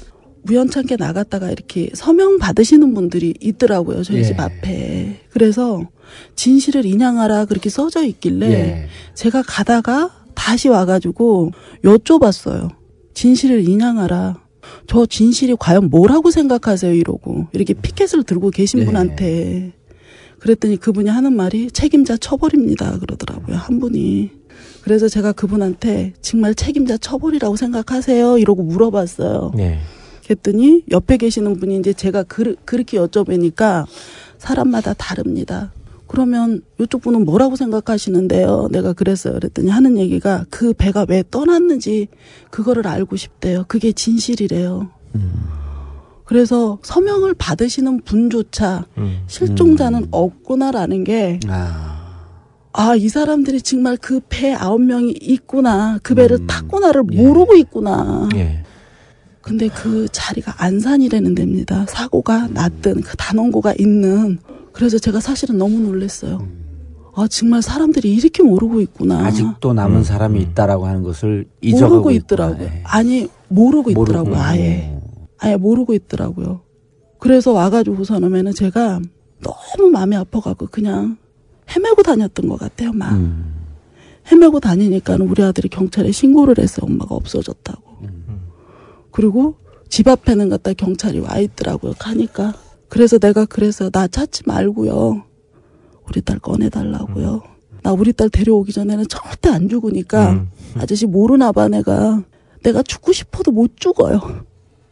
[0.49, 4.03] 우연찮게 나갔다가 이렇게 서명 받으시는 분들이 있더라고요.
[4.03, 4.23] 저희 예.
[4.25, 5.21] 집 앞에.
[5.31, 5.89] 그래서
[6.37, 8.87] 진실을 인양하라 그렇게 써져 있길래 예.
[9.15, 11.53] 제가 가다가 다시 와가지고
[11.85, 12.71] 여쭤봤어요.
[13.15, 14.43] 진실을 인양하라.
[14.87, 16.93] 저 진실이 과연 뭐라고 생각하세요?
[16.93, 17.47] 이러고.
[17.53, 18.85] 이렇게 피켓을 들고 계신 예.
[18.85, 19.73] 분한테.
[20.41, 22.99] 그랬더니 그분이 하는 말이 책임자 처벌입니다.
[22.99, 23.57] 그러더라고요.
[23.57, 24.31] 한 분이.
[24.83, 28.37] 그래서 제가 그분한테 정말 책임자 처벌이라고 생각하세요?
[28.39, 29.53] 이러고 물어봤어요.
[29.59, 29.79] 예.
[30.25, 33.87] 그랬더니 옆에 계시는 분이 이제 제가 그, 그렇게 여쭤보니까
[34.39, 35.73] 사람마다 다릅니다.
[36.07, 38.69] 그러면 이쪽 분은 뭐라고 생각하시는데요?
[38.71, 39.35] 내가 그랬어요.
[39.35, 42.09] 그랬더니 하는 얘기가 그 배가 왜 떠났는지
[42.51, 43.65] 그거를 알고 싶대요.
[43.69, 44.89] 그게 진실이래요.
[46.25, 49.23] 그래서 서명을 받으시는 분조차 음.
[49.27, 51.93] 실종자는 없구나라는 게 아.
[52.73, 55.99] 아, 이 사람들이 정말 그 배 아홉 명이 있구나.
[56.03, 56.47] 그 배를 음.
[56.47, 57.23] 탔구나를 예.
[57.23, 58.29] 모르고 있구나.
[58.35, 58.65] 예.
[59.45, 61.85] 근데 그 자리가 안산이라는 데입니다.
[61.87, 64.39] 사고가 났든 그 단원고가 있는.
[64.73, 66.49] 그래서 제가 사실은 너무 놀랐어요.
[67.15, 69.19] 아, 정말 사람들이 이렇게 모르고 있구나.
[69.27, 70.03] 아직도 남은 음.
[70.03, 72.11] 사람이 있다라고 하는 것을 잊어가고 모르고.
[72.13, 72.67] 있더라고요.
[72.67, 72.81] 예.
[72.85, 74.03] 아니, 모르고 모르고.
[74.03, 74.37] 있더라고요.
[74.37, 74.99] 아예.
[75.39, 76.63] 아예 모르고 있더라고요.
[77.21, 79.01] 그래서 와가지고서는 제가
[79.43, 81.19] 너무 마음이 아파갖고 그냥
[81.71, 83.13] 헤매고 다녔던 것 같아요, 막.
[83.13, 83.53] 음.
[84.33, 86.87] 헤매고 다니니까 우리 아들이 경찰에 신고를 했어요.
[86.89, 87.84] 엄마가 없어졌다고.
[89.15, 89.55] 그리고
[89.89, 91.95] 집 앞에는 갖다 경찰이 와 있더라고요.
[92.01, 92.53] 가니까.
[92.89, 95.23] 그래서 내가 그래서 나 찾지 말고요.
[96.09, 97.43] 우리 딸 꺼내달라고요.
[97.85, 100.51] 나 우리 딸 데려오기 전에는 절대 안 죽으니까 음.
[100.75, 102.25] 아저씨 모르나 봐 내가.
[102.65, 104.45] 내가 죽고 싶어도 못 죽어요.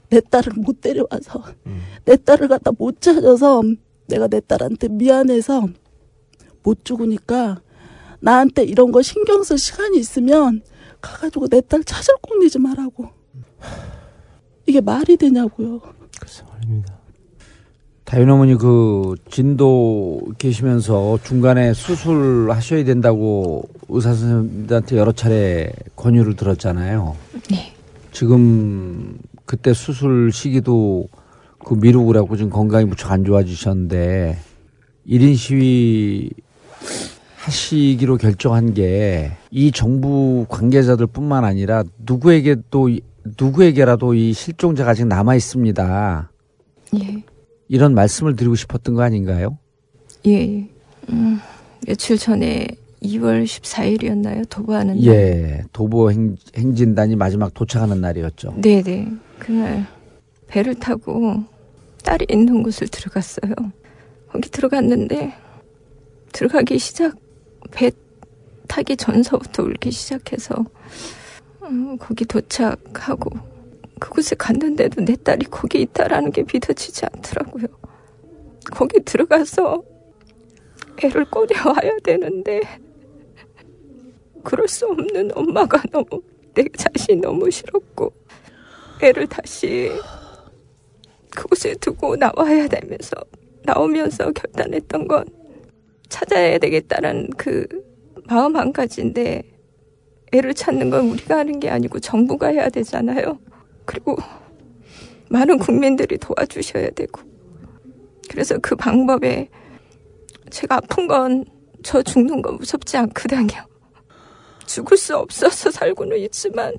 [0.09, 1.43] 내 딸을 못 데려와서
[2.05, 3.63] 내 딸을 갖다 못 찾아서
[4.07, 5.67] 내가 내 딸한테 미안해서
[6.63, 7.61] 못 죽으니까
[8.21, 10.63] 나한테 이런 거 신경 쓸 시간이 있으면
[11.01, 13.09] 가가지고 내 딸 찾을 콩리지 말라고.
[14.67, 15.81] 이게 말이 되냐고요.
[16.21, 16.95] 글쎄 말입니다.
[18.05, 27.17] 다윤 어머니 그 진도 계시면서 중간에 수술하셔야 된다고 의사 선생님들한테 여러 차례 권유를 들었잖아요.
[27.51, 27.73] 네.
[28.13, 31.09] 지금 그때 수술 시기도
[31.65, 34.37] 그 미루고 그래갖고 지금 건강이 무척 안 좋아지셨는데
[35.09, 36.31] 1인 시위
[37.37, 42.89] 하시기로 결정한 게 이 정부 관계자들 뿐만 아니라 누구에게 또
[43.39, 46.31] 누구에게라도 이 실종자가 아직 남아 있습니다.
[46.97, 47.25] 예,
[47.69, 49.59] 이런 말씀을 드리고 싶었던 거 아닌가요?
[50.27, 50.69] 예.
[51.11, 51.39] 음,
[51.87, 52.69] 며칠 전에
[53.03, 54.49] 2월 14일이었나요?
[54.49, 55.05] 도보하는 날.
[55.07, 58.55] 예, 도보 행, 행진단이 마지막 도착하는 날이었죠.
[58.61, 59.09] 네 네.
[59.39, 59.87] 그날
[60.47, 61.43] 배를 타고
[62.05, 63.53] 딸이 있는 곳을 들어갔어요.
[64.29, 65.33] 거기 들어갔는데
[66.33, 67.17] 들어가기 시작
[67.71, 67.91] 배
[68.69, 70.65] 타기 전서부터 울기 시작해서 음,
[71.99, 73.31] 거기 도착하고
[74.01, 77.67] 그곳에 갔는데도 내 딸이 거기 있다라는 게 믿어지지 않더라고요.
[78.73, 79.83] 거기 들어가서
[81.03, 82.61] 애를 꺼내와야 되는데
[84.43, 86.23] 그럴 수 없는 엄마가 너무
[86.55, 88.13] 내 자신이 너무 싫었고
[89.03, 89.91] 애를 다시
[91.31, 93.17] 그곳에 두고 나와야 되면서
[93.63, 95.25] 나오면서 결단했던 건
[96.09, 97.67] 찾아야 되겠다는 그
[98.27, 99.52] 마음 한 가지인데
[100.33, 103.39] 애를 찾는 건 우리가 하는 게 아니고 정부가 해야 되잖아요.
[103.85, 104.17] 그리고
[105.29, 107.21] 많은 국민들이 도와주셔야 되고
[108.31, 109.49] 그래서 그 방법에
[110.51, 111.45] 제가 아픈 건
[111.83, 113.67] 저 죽는 건 무섭지 않거든요.
[114.67, 116.75] 죽을 수 없어서 살고는 있지만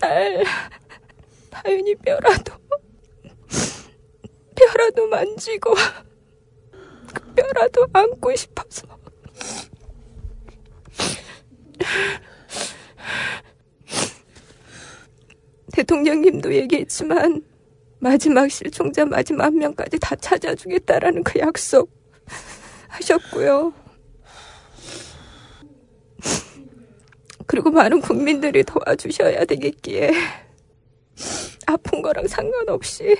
[0.00, 0.44] 딸
[1.50, 2.54] 다윤이 뼈라도
[4.54, 5.74] 뼈라도 만지고
[7.14, 8.86] 그 뼈라도 안고 싶어서
[15.72, 17.42] 대통령님도 얘기했지만
[17.98, 21.90] 마지막 실종자 마지막 한 명까지 다 찾아주겠다라는 그 약속
[22.88, 23.72] 하셨고요.
[27.46, 30.12] 그리고 많은 국민들이 도와주셔야 되겠기에
[31.66, 33.16] 아픈 거랑 상관없이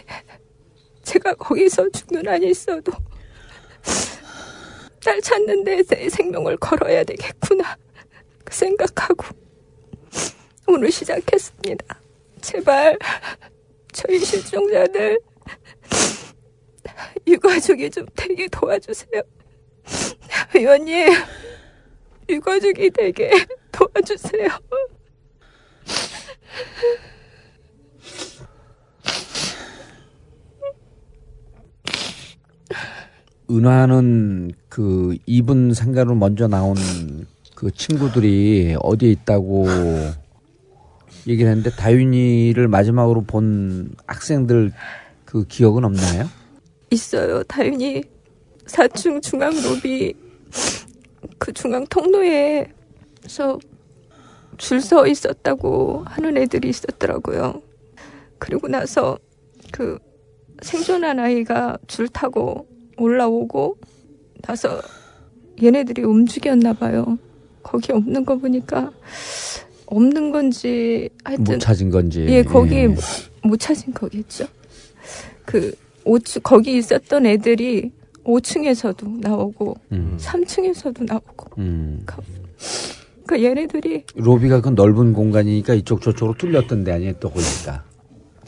[1.03, 2.93] 제가 거기서 죽는 한이 있어도
[5.05, 7.90] 딸 찾는 데 내 생명을 걸어야 되겠구나 그
[8.51, 9.25] 생각하고
[10.67, 12.01] 오늘 시작했습니다.
[12.41, 12.99] 제발
[13.93, 15.19] 저희 실종자들
[17.27, 19.23] 유가족이 좀 되게 도와주세요.
[20.55, 21.09] 의원님
[22.29, 23.31] 유가족이 되게
[23.73, 24.49] 도와주세요.
[33.51, 36.77] 은화는 그 이분 상가로 먼저 나온
[37.61, 39.67] 그 친구들이 어디에 있다고
[41.27, 44.73] 얘기를 했는데 다윤이를 마지막으로 본 학생들
[45.27, 46.25] 그 기억은 없나요?
[46.89, 47.43] 있어요.
[47.43, 48.05] 다윤이
[48.65, 50.15] 사층 중앙 로비
[51.37, 53.59] 그 중앙 통로에서
[54.57, 57.61] 줄 서 있었다고 하는 애들이 있었더라고요.
[58.39, 59.19] 그리고 나서
[59.71, 59.99] 그
[60.63, 63.77] 생존한 아이가 줄 타고 올라오고
[64.41, 64.81] 나서
[65.63, 67.19] 얘네들이 움직였나 봐요.
[67.63, 68.91] 거기 없는 거 보니까
[69.87, 72.27] 없는 건지 하여튼 못 찾은 건지.
[72.29, 73.01] 예, 거기 못,
[73.43, 74.47] 못 찾은 거겠죠.
[75.45, 77.91] 그 5층 거기 있었던 애들이
[78.25, 80.17] 5층에서도 나오고 음.
[80.21, 82.05] 3층에서도 나오고 음.
[83.27, 87.85] 그러니까 얘네들이 로비가 그 넓은 공간이니까 이쪽 저쪽으로 뚫렸던 데 아니에요 또 보니까.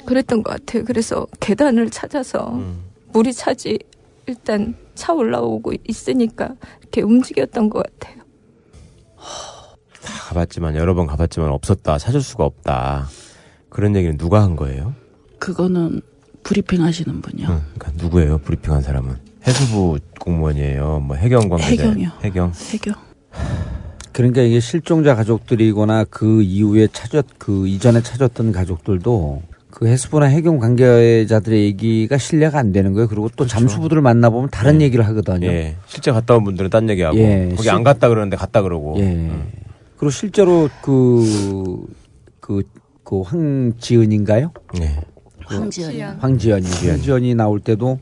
[0.05, 0.85] 그랬던 것 같아요.
[0.85, 2.61] 그래서 계단을 찾아서
[3.13, 3.79] 물이 차지
[4.27, 8.22] 일단 차 올라오고 있으니까 이렇게 움직였던 것 같아요.
[10.03, 13.09] 다 가봤지만 여러 번 가봤지만 없었다 찾을 수가 없다
[13.69, 14.95] 그런 얘기는 누가 한 거예요?
[15.39, 16.01] 그거는
[16.43, 17.49] 브리핑 하시는 분이요.
[17.49, 22.11] 응, 그러니까 누구예요 브리핑 한 사람은 해수부 공무원이에요 뭐 해경 관계자 해경이요.
[22.23, 22.93] 해경 해교.
[24.13, 31.65] 그러니까 이게 실종자 가족들이거나 그 이후에 찾았 그 이전에 찾았던 가족들도 그 해수부나 해경 관계자들의
[31.65, 33.09] 얘기가 신뢰가 안 되는 거예요.
[33.09, 35.47] 그리고 또 잠수부들을 만나보면 다른 얘기를 하거든요.
[35.47, 38.97] 예 실제 갔다 온 분들은 딴 얘기하고 예, 거기 실- 안 갔다 그러는데 갔다 그러고
[38.99, 39.31] 예.
[39.97, 41.87] 그리고 실제로 그,
[42.41, 42.63] 그,
[43.03, 44.53] 그 황지은인가요?
[44.83, 44.97] 예.
[45.47, 46.17] 황지연이요.
[46.19, 46.67] 황지연이.
[46.67, 47.99] 황지연이 나올 때도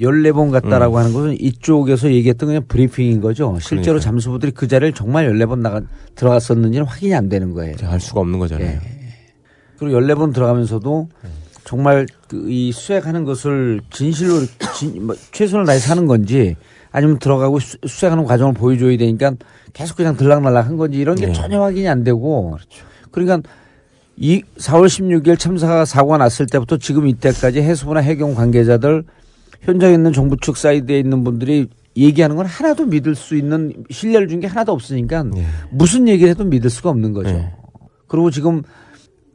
[0.00, 3.58] 14번 갔다라고 하는 것은 이쪽에서 얘기했던 그냥 브리핑인 거죠.
[3.60, 4.00] 실제로 그러니까요.
[4.00, 5.82] 잠수부들이 그 자리를 정말 14번 나가,
[6.14, 7.74] 들어갔었는지는 확인이 안 되는 거예요.
[7.84, 8.99] 알 수가 없는 거잖아요 예.
[9.80, 11.08] 그리고 14번 들어가면서도
[11.64, 14.34] 정말 그 이 수색하는 것을 진실로
[14.76, 16.56] 진, 뭐 최선을 다해서 하는 건지
[16.92, 19.32] 아니면 들어가고 수, 수색하는 과정을 보여줘야 되니까
[19.72, 21.32] 계속 그냥 들락날락 한 건지 이런 게 네.
[21.32, 22.56] 전혀 확인이 안 되고
[23.10, 23.40] 그러니까
[24.16, 29.04] 이 4월 16일 참사 사고가 났을 때부터 지금 이때까지 해수부나 해경 관계자들
[29.62, 34.40] 현장에 있는 정부 측 사이드에 있는 분들이 얘기하는 건 하나도 믿을 수 있는 신뢰를 준
[34.40, 35.44] 게 하나도 없으니까 예.
[35.70, 37.30] 무슨 얘기를 해도 믿을 수가 없는 거죠.
[37.32, 37.52] 네.
[38.06, 38.62] 그리고 지금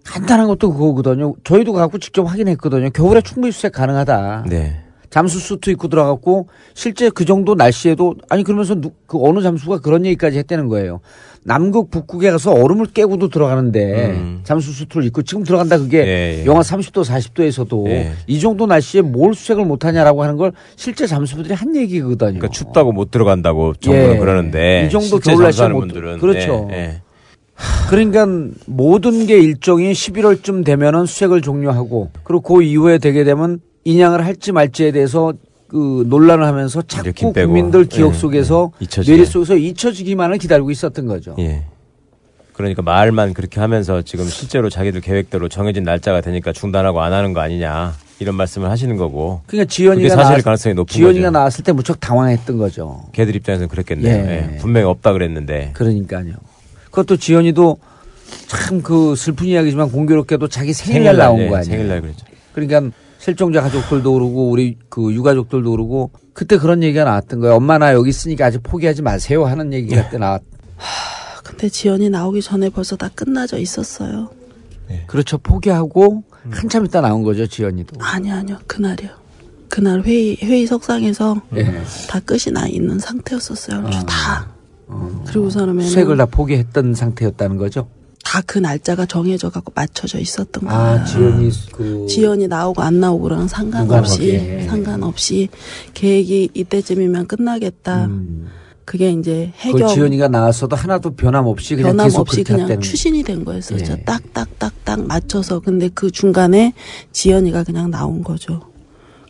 [0.06, 1.34] 간단한 것도 그거거든요.
[1.44, 2.90] 저희도 갖고 직접 확인했거든요.
[2.92, 4.46] 겨울에 충분히 수색 가능하다.
[4.48, 4.82] 네.
[5.10, 10.06] 잠수 수트 입고 들어갔고 실제 그 정도 날씨에도 아니 그러면서 누, 그 어느 잠수가 그런
[10.06, 11.00] 얘기까지 했다는 거예요.
[11.44, 14.42] 남극 북극에 가서 얼음을 깨고도 들어가는데 음.
[14.44, 16.46] 잠수 수트를 입고 지금 들어간다 그게 예, 예.
[16.46, 18.14] 영하 30도 40도에서도 예.
[18.28, 22.18] 이 정도 날씨에 뭘 수색을 못 하냐라고 하는 걸 실제 잠수부들이 한 얘기거든요.
[22.18, 24.18] 그러니까 춥다고 못 들어간다고 정부는 예.
[24.18, 26.68] 그러는데 이 정도 겨울 날씨에 잠수하는 못 분들은 그렇죠.
[26.72, 27.02] 예, 예.
[27.90, 28.28] 그러니까
[28.66, 34.92] 모든 게 일정이 11월쯤 되면은 수색을 종료하고 그리고 그 이후에 되게 되면 인양을 할지 말지에
[34.92, 35.34] 대해서
[35.68, 37.34] 그 논란을 하면서 자꾸.
[37.34, 38.86] 국민들 기억 예, 속에서 예.
[38.86, 39.12] 잊혀지게.
[39.16, 41.36] 뇌리 속에서 잊혀지기만을 기다리고 있었던 거죠.
[41.40, 41.64] 예.
[42.54, 47.42] 그러니까 말만 그렇게 하면서 지금 실제로 자기들 계획대로 정해진 날짜가 되니까 중단하고 안 하는 거
[47.42, 51.32] 아니냐 이런 말씀을 하시는 거고 그러니까 지연이가 사실 나왔, 가능성이 높은 지연이가 거죠.
[51.32, 53.04] 나왔을 때 무척 당황했던 거죠.
[53.12, 54.16] 걔들 입장에서는 그랬겠네요.
[54.16, 54.52] 예.
[54.54, 54.58] 예.
[54.58, 56.34] 분명히 없다 그랬는데 그러니까요.
[56.96, 57.78] 그것도 지연이도
[58.48, 61.64] 참 그 슬픈 이야기지만 공교롭게도 자기 생일날 나온 예, 거 아니에요.
[61.64, 62.26] 생일날 그랬죠.
[62.54, 67.56] 그러니까 실종자 가족들도 그러고 우리 그 유가족들도 그러고 그때 그런 얘기가 나왔던 거예요.
[67.56, 70.42] 엄마 나 여기 있으니까 아직 포기하지 마세요 하는 얘기가 그때 나왔.
[71.44, 74.30] 근데 지연이 나오기 전에 벌써 다 끝나져 있었어요.
[75.08, 75.38] 그렇죠.
[75.38, 76.52] 포기하고 음.
[76.54, 77.98] 한참 있다 나온 거죠 지연이도.
[78.00, 78.58] 아니요, 아니요.
[78.68, 79.10] 그날이요.
[79.70, 81.66] 그날 회의 회의 석상에서 예.
[82.08, 83.82] 다 끝이 나 있는 상태였었어요.
[83.82, 84.55] 그래서 다.
[85.28, 87.88] 그리고 우선은 수색을 다 포기했던 상태였다는 거죠.
[88.24, 90.80] 다 그 날짜가 정해져 갖고 맞춰져 있었던 거예요.
[90.82, 94.68] 아 지연이 그 지연이 나오고 안 나오고랑 상관없이 무관하게.
[94.68, 95.50] 상관없이
[95.94, 98.06] 계획이 이때쯤이면 끝나겠다.
[98.06, 98.48] 음.
[98.84, 103.24] 그게 이제 그 해결 지연이가 나왔어도 하나도 변함없이 그냥 변함 계속 없이 그렇게 그냥 추신이
[103.24, 103.80] 된 거였어요.
[103.80, 104.04] 예.
[104.04, 106.74] 딱딱딱딱 맞춰서 근데 그 중간에
[107.12, 108.62] 지연이가 그냥 나온 거죠.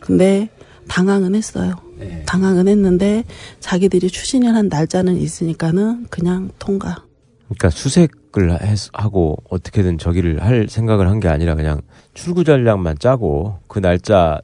[0.00, 0.48] 근데
[0.88, 1.74] 당황은 했어요.
[2.00, 2.22] 예.
[2.26, 3.24] 당황은 했는데
[3.60, 7.04] 자기들이 추진을 한 날짜는 있으니까는 그냥 통과.
[7.48, 11.80] 그러니까 수색을 해서- 하고 어떻게든 저기를 할 생각을 한 게 아니라 그냥
[12.14, 14.40] 출구 전략만 짜고 그 날짜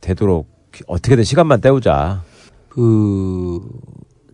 [0.00, 0.48] 되도록
[0.86, 2.22] 어떻게든 시간만 때우자.
[2.68, 3.60] 그,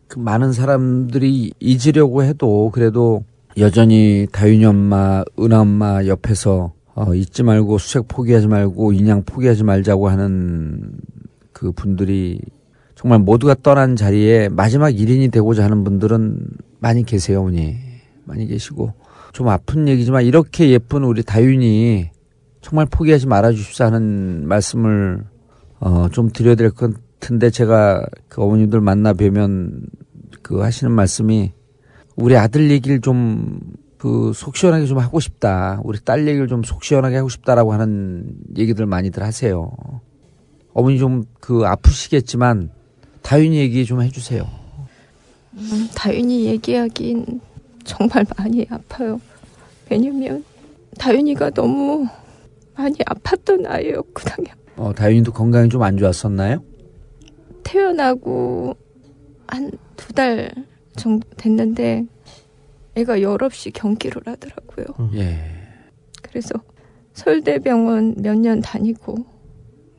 [0.09, 3.25] 그 많은 사람들이 잊으려고 해도 그래도
[3.59, 10.09] 여전히 다윤이 엄마, 은하 엄마 옆에서 어, 잊지 말고 수색 포기하지 말고 인양 포기하지 말자고
[10.09, 10.93] 하는
[11.53, 12.41] 그 분들이
[13.03, 16.39] 정말 모두가 떠난 자리에 마지막 일인이 되고자 하는 분들은
[16.79, 17.77] 많이 계세요, 어머니.
[18.25, 18.93] 많이 계시고.
[19.33, 22.11] 좀 아픈 얘기지만 이렇게 예쁜 우리 다윤이
[22.61, 25.25] 정말 포기하지 말아 주십사 하는 말씀을
[25.81, 29.81] 어, 좀 드려야 될 것 같은데 제가 그 어머님들 만나 뵈면
[30.43, 31.53] 그 하시는 말씀이
[32.15, 33.59] 우리 아들 얘기를 좀
[33.99, 35.81] 그 속 시원하게 좀 하고 싶다.
[35.85, 39.73] 우리 딸 얘기를 좀 속 시원하게 하고 싶다라고 하는 얘기들 많이들 하세요.
[40.73, 42.71] 어머니 좀 그 아프시겠지만
[43.23, 44.49] 다윤이 얘기 좀 해주세요.
[45.55, 47.41] 음, 다윤이 얘기하긴
[47.85, 49.21] 정말 많이 아파요.
[49.91, 50.45] 왜냐면
[50.99, 52.07] 다윤이가 너무
[52.75, 54.49] 많이 아팠던 아이였거든요.
[54.77, 56.63] 어, 다윤이도 건강이 좀 안 좋았었나요?
[57.63, 58.77] 태어나고
[59.47, 60.51] 한 두 달
[60.97, 62.05] 정도 됐는데
[62.97, 64.87] 애가 열없이 경기를 하더라고요.
[65.15, 65.39] 예.
[66.23, 66.51] 그래서
[67.15, 69.25] 서울대병원 몇 년 다니고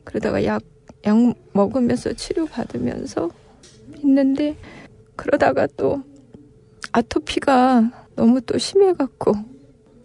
[0.04, 0.62] 그러다가 약,
[1.06, 3.30] 약 먹으면서 치료받으면서
[4.02, 4.56] 있는데
[5.16, 6.02] 그러다가 또
[6.92, 9.34] 아토피가 너무 또 심해갖고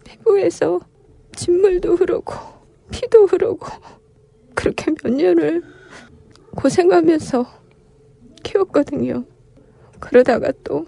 [0.04, 0.80] 피부에서
[1.34, 2.34] 진물도 흐르고
[2.90, 3.66] 피도 흐르고
[4.54, 5.62] 그렇게 몇 년을
[6.56, 7.46] 고생하면서
[8.42, 9.24] 키웠거든요.
[10.00, 10.86] 그러다가 또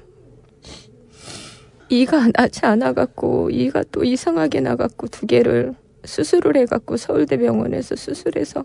[1.88, 8.64] 이가 나지 않아갖고 이가 또 이상하게 나갖고 두 개를 수술을 해갖고 서울대병원에서 수술해서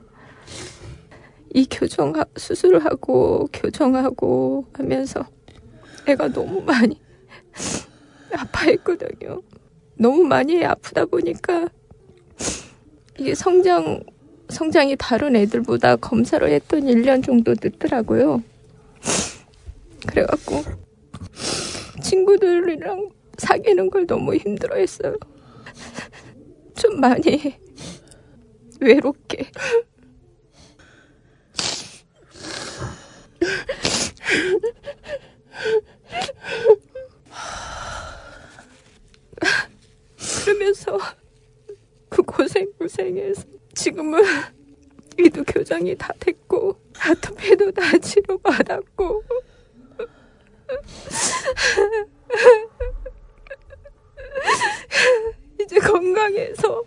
[1.53, 5.25] 이 교정 수술을 하고 교정하고 하면서
[6.07, 6.99] 애가 너무 많이
[8.33, 9.41] 아파했거든요.
[9.95, 11.69] 너무 많이 아프다 보니까
[13.17, 14.01] 이게 성장
[14.49, 18.43] 성장이 다른 애들보다 검사를 했더니 1년 정도 늦더라고요.
[20.07, 20.63] 그래갖고
[22.01, 25.17] 친구들이랑 사귀는 걸 너무 힘들어했어요.
[26.75, 27.55] 좀 많이
[28.79, 29.49] 외롭게.
[40.45, 40.97] 그러면서
[42.09, 44.23] 그 고생 고생해서 지금은
[45.17, 49.23] 위도 교정이 다 됐고 아토피도 다 치료받았고.
[55.61, 56.83] 이제 건강해서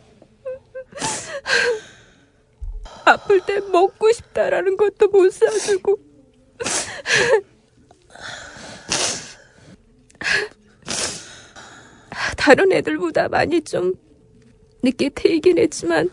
[3.05, 6.10] 아플 때 먹고 싶다라는 것도 못 사주고
[12.37, 13.95] 다른 애들보다 많이 좀
[14.83, 16.11] 늦게 태이긴 했지만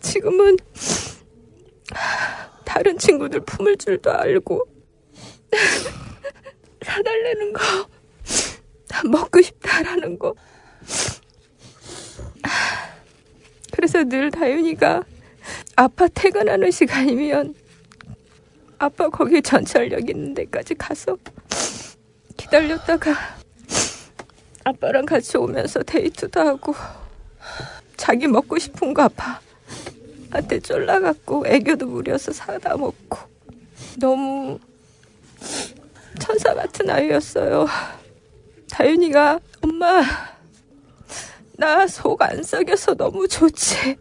[0.00, 0.56] 지금은
[2.64, 4.66] 다른 친구들 품을 줄도 알고
[6.82, 7.88] 사달라는 거,
[9.10, 10.34] 먹고 싶다라는 거.
[13.72, 15.02] 그래서 늘 다윤이가
[15.76, 17.54] 아빠 퇴근하는 시간이면
[18.82, 21.16] 아빠 거기 전철역 있는 데까지 가서
[22.36, 23.14] 기다렸다가
[24.64, 26.74] 아빠랑 같이 오면서 데이트도 하고
[27.96, 33.18] 자기 먹고 싶은 거 아빠한테 쫄라갖고 애교도 부려서 사다 먹고
[34.00, 34.58] 너무
[36.18, 37.66] 천사 같은 아이였어요.
[38.68, 40.02] 다윤이가 엄마
[41.56, 43.96] 나 속 안 썩여서 너무 좋지.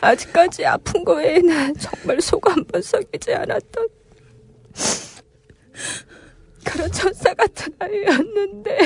[0.00, 3.88] 아직까지 아픈 거 외에는 정말 속 한 번 썩이지 않았던
[6.64, 8.78] 그런 천사 같은 아이였는데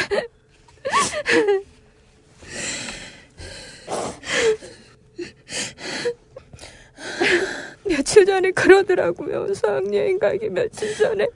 [7.85, 9.53] 며칠 전에 그러더라고요.
[9.55, 11.27] 수학여행 가기 며칠 전에.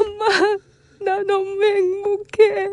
[0.00, 0.26] 엄마,
[1.00, 2.68] 나 너무 행복해.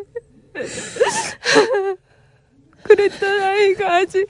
[2.83, 4.27] 그랬던 아이가 아직.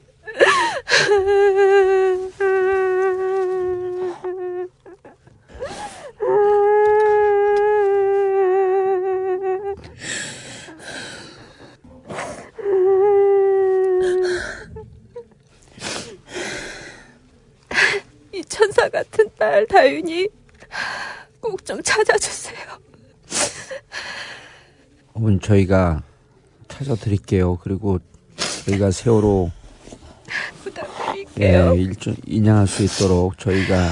[18.32, 20.28] 이 천사 같은 딸 다윤이
[21.40, 22.58] 꼭 좀 찾아주세요.
[25.14, 26.04] 어머니 저희가
[26.68, 27.58] 찾아드릴게요.
[27.58, 28.00] 그리고
[28.66, 29.63] 저희가 세월호 예,
[30.64, 31.74] 부탁드릴게요.
[31.76, 33.90] 일종 인양할 수 있도록 저희가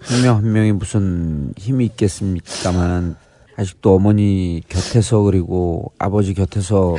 [0.00, 3.16] 한명한 명이 무슨 힘이 있겠습니까만
[3.56, 6.96] 아직도 어머니 곁에서 그리고 아버지 곁에서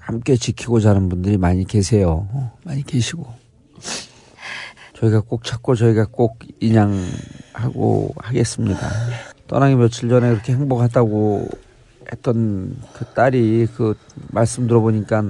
[0.00, 2.28] 함께 지키고자 하는 분들이 많이 계세요.
[2.32, 3.26] 어, 많이 계시고
[4.98, 8.90] 저희가 꼭 찾고 저희가 꼭 인양하고 하겠습니다.
[9.46, 11.48] 떠나기 며칠 전에 그렇게 행복하다고
[12.12, 13.96] 했던 그 딸이 그
[14.30, 15.24] 말씀 들어보니까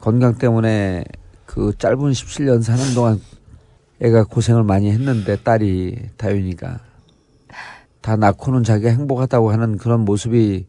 [0.00, 1.04] 건강 때문에
[1.46, 3.20] 그 짧은 17년 사는 동안
[4.00, 6.80] 애가 고생을 많이 했는데 딸이 다윤이가
[8.00, 10.66] 다 낳고는 자기가 행복하다고 하는 그런 모습이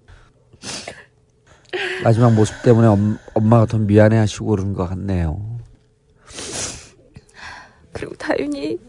[2.04, 5.60] 마지막 모습 때문에 엄, 엄마가 더 미안해 하시고 그런 것 같네요.
[7.92, 8.80] 그리고 다윤이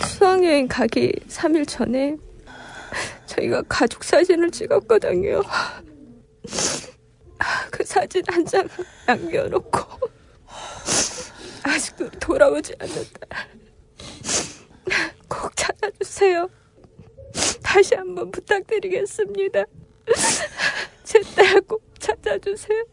[0.00, 2.16] 수학여행 가기 3일 전에
[3.26, 5.42] 저희가 가족 사진을 찍었거든요.
[7.70, 8.68] 그 사진 한 장
[9.06, 9.80] 남겨놓고
[11.64, 13.46] 아직도 돌아오지 않는다.
[15.28, 16.48] 꼭 찾아주세요.
[17.62, 19.64] 다시 한번 부탁드리겠습니다.
[21.04, 22.84] 제 딸 꼭 찾아주세요.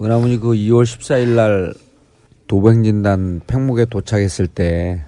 [0.00, 1.74] 은하문이 그 2월 14일 날
[2.46, 5.04] 도백진단 팽목에 도착했을 때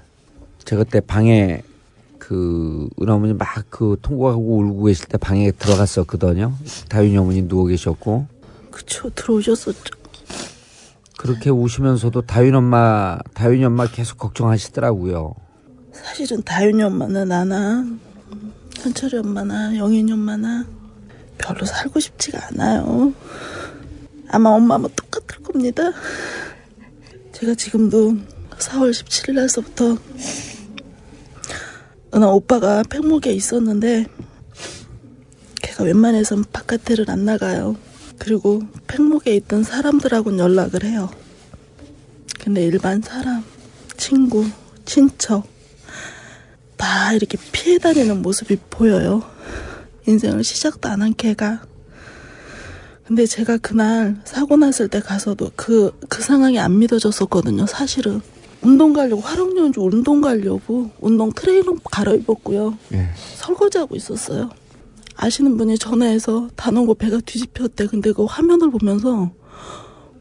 [0.65, 1.63] 제가 그때 방에
[2.29, 6.53] 그 은하문이 막 그 통곡하고 울고 계실 때 방에 들어갔었거든요.
[6.91, 8.27] 다윤이 어머니 누워 계셨고
[8.71, 9.95] 그쵸 들어오셨었죠.
[11.17, 15.35] 그렇게 우시면서도 다윤 엄마 다윤이 엄마 계속 걱정하시더라고요.
[15.93, 17.87] 사실은 다윤이 엄마나 나나
[18.77, 20.67] 현철이 엄마나 영인이 엄마나
[21.39, 23.15] 별로 살고 싶지가 않아요.
[24.29, 25.83] 아마 엄마만 똑같을 겁니다.
[27.33, 28.17] 제가 지금도
[28.59, 29.97] 4월 17일 날서부터
[32.15, 34.07] 은하 오빠가 팽목에 있었는데
[35.63, 37.77] 걔가 웬만해선 바깥에를 안 나가요.
[38.19, 41.11] 그리고 팽목에 있던 사람들하고는 연락을 해요.
[42.41, 43.45] 근데 일반 사람,
[43.97, 44.47] 친구,
[44.85, 45.47] 친척
[46.77, 49.23] 다 이렇게 피해 다니는 모습이 보여요.
[50.07, 51.63] 인생을 시작도 안 한 걔가.
[53.07, 58.21] 근데 제가 그날 사고 났을 때 가서도 그, 그 상황이 안 믿어졌었거든요, 사실은.
[58.63, 62.77] 운동 가려고, 화룡연주 운동 가려고, 운동 트레이너 갈아입었고요.
[62.95, 63.09] 예.
[63.37, 64.51] 설거지하고 있었어요.
[65.17, 67.87] 아시는 분이 전화해서 단원고 배가 뒤집혔대.
[67.87, 69.31] 근데 그 화면을 보면서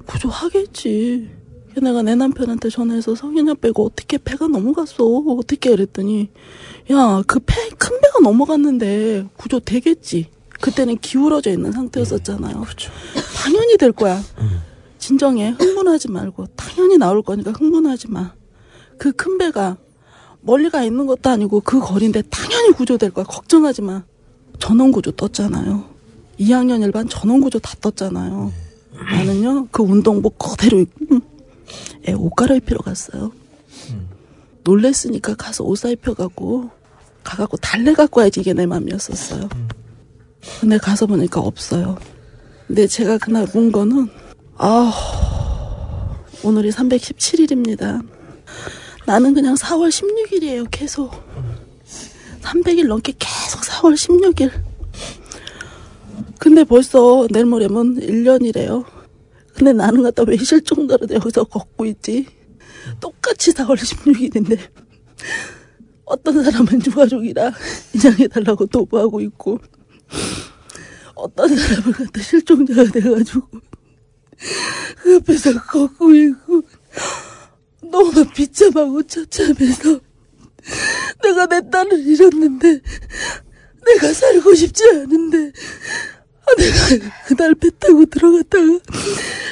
[0.05, 1.29] 구조 하겠지.
[1.79, 5.03] 내가 내 남편한테 전화해서 성인아 빼고 어떻게 배가 넘어갔어?
[5.05, 6.29] 어떻게 이랬더니
[6.89, 10.29] 야 그 배 큰 배가 넘어갔는데 구조 되겠지.
[10.59, 12.63] 그때는 기울어져 있는 상태였었잖아요.
[13.43, 14.19] 당연히 될 거야.
[15.11, 15.51] 진정해.
[15.57, 18.33] 흥분하지 말고 당연히 나올 거니까 흥분하지 마.
[18.97, 19.77] 그 큰 배가
[20.41, 23.23] 멀리 가 있는 것도 아니고 그 거리인데 당연히 구조될 거야.
[23.23, 24.03] 걱정하지 마.
[24.59, 25.85] 전원 구조 떴잖아요.
[26.41, 28.51] 2학년 일반 전원 구조 다 떴잖아요.
[28.99, 31.19] 나는요 그 운동복 그대로 입고
[32.07, 33.31] 애 옷 갈아입히러 갔어요.
[34.65, 36.69] 놀랬으니까 가서 옷 사입혀갖고
[37.23, 39.47] 가갖고 달래 갖고 와야지 이게 내 맘이었었어요.
[40.59, 41.97] 근데 가서 보니까 없어요.
[42.67, 44.09] 근데 제가 그날 본 거는
[44.59, 44.91] 아
[46.43, 48.03] 오늘이 317일입니다.
[49.05, 50.67] 나는 그냥 4월 16일이에요.
[50.71, 51.11] 계속
[52.41, 54.51] 300일 넘게 계속 4월 16일.
[56.39, 58.83] 근데 벌써 내일 모레면 1년이래요.
[59.53, 62.25] 근데 나는 갖다 왜 실종자로 여기서 걷고 있지?
[62.99, 64.59] 똑같이 4월 16일인데
[66.05, 67.51] 어떤 사람은 유가족이라
[67.93, 69.59] 인양해달라고 도구하고 있고
[71.13, 73.76] 어떤 사람은 갖다 실종자가 돼가지고 그
[75.05, 76.63] 옆에서 걷고 있고
[77.81, 79.99] 너무 비참하고 처참해서
[81.23, 82.81] 내가 내 딸을 잃었는데
[83.85, 85.51] 내가 살고 싶지 않은데
[86.47, 88.79] 아, 내가 그날 배 타고 들어갔다가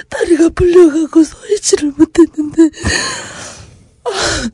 [0.09, 2.69] 다리가 풀려가고 서 있지를 못했는데
[4.03, 4.49] 아,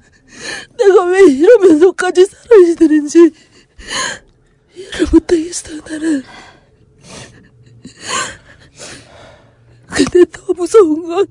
[0.77, 3.32] 내가 왜 이러면서까지 살아야 되는지
[4.75, 6.23] 이해를 못하겠어 나는
[9.96, 11.26] 근데 더 무서운 건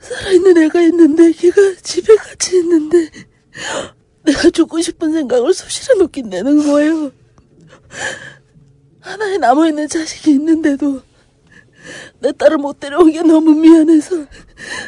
[0.00, 3.10] 살아있는 애가 있는데 걔가 집에 같이 있는데
[4.24, 7.12] 내가 죽고 싶은 생각을 수시로 내는 거예요.
[9.00, 11.02] 하나에 남아있는 자식이 있는데도
[12.20, 14.26] 내 딸을 못 데려온 게 너무 미안해서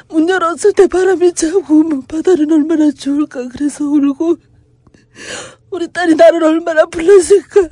[0.09, 4.37] 문 열었을 때 바람이 차고 바다는 얼마나 좋을까 그래서 울고
[5.71, 7.68] 우리 딸이 나를 얼마나 불렀을까?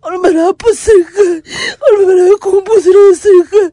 [0.00, 1.42] 얼마나 아팠을까?
[1.80, 3.70] 얼마나 공부스러웠을까?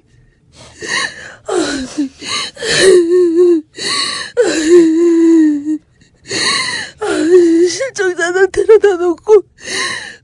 [7.70, 9.44] 실종자들 데려다 놓고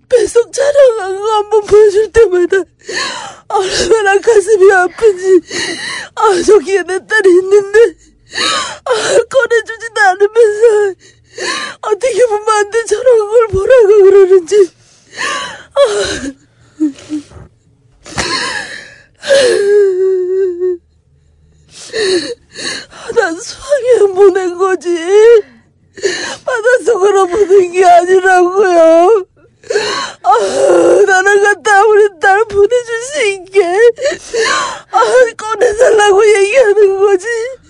[0.10, 2.58] 배송 촬영한 거 한번 보여줄 때마다
[3.48, 5.42] 얼마나 가슴이 아픈지.
[6.16, 7.80] 아 저기에 내 딸이 있는데
[8.86, 8.92] 아
[9.30, 10.96] 꺼내주지도 않으면서
[11.82, 14.70] 어떻게 보면 안 돼 저런 걸 보라고 그러는지.
[22.90, 24.90] 아, 난 수학여행 보낸 거지.
[26.46, 29.26] 바닷속으로 보낸 게 아니라고요.
[30.24, 30.38] 아,
[31.08, 33.64] 나는 갔다 우리 딸 보내줄 수 있게.
[34.92, 35.02] 아,
[35.38, 37.28] 꺼내달라고 얘기하는 거지.
[37.28, 37.61] 아,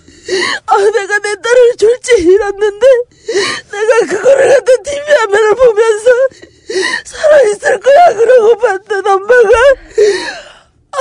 [0.90, 2.86] 내가 내 딸을 졸지 잃었는데
[3.70, 6.10] 내가 그거를 갖다 TV 화면을 보면서
[7.04, 9.58] 살아있을 거야 그러고 봤던 엄마가
[10.94, 10.98] 아,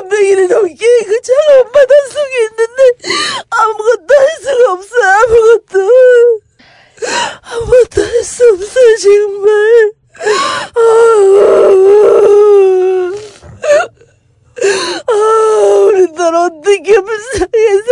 [0.00, 2.82] 300일이 넘게 그 차가운 바닷속에 있는데
[3.50, 5.90] 아무것도 할 수가 없어 아무것도
[7.42, 9.92] 아무것도 할 수 없어 정말
[10.76, 10.80] 아,
[15.06, 15.12] 아,
[15.86, 17.90] 우리 딸 어떻게 불쌍해서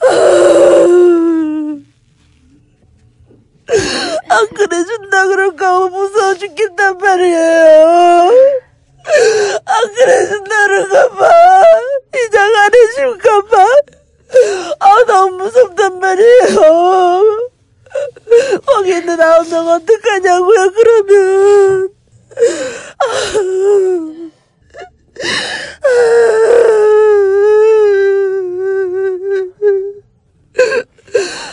[0.00, 0.06] 아,
[4.28, 8.30] 안 그래준다 그럴까 무서워 죽겠단 말이에요
[9.64, 11.30] 안 그래준다 그럴까봐
[12.26, 13.66] 이장 안 해줄까봐
[14.80, 17.42] 아 너무 무섭단 말이에요
[18.66, 21.90] 거기 있는 아홉 명 어떡하냐고요 그러면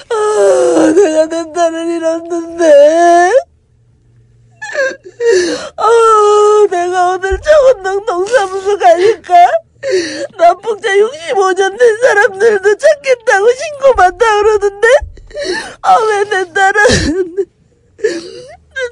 [0.09, 3.31] 아, 내가 내 딸을 잃었는데
[5.75, 9.33] 아, 내가 오늘 청운동 동사무소 가니까
[10.37, 14.87] 납북자 65년 된 사람들도 찾겠다고 신고 받다 그러는데
[15.81, 17.45] 아, 왜 내 딸은, 내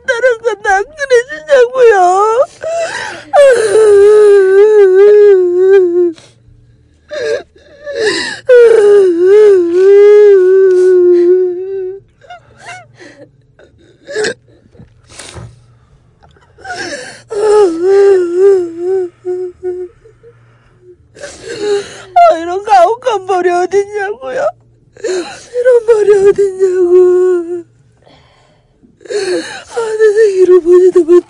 [0.08, 2.46] 딸은 건너 안 그래주냐고요.
[22.16, 24.48] 아, 이런 가혹한 벌이 어딨냐고요.
[25.04, 27.64] 이런 말이 어딨냐고.
[29.10, 29.80] 아,
[30.68, 31.22] 내 생일을 보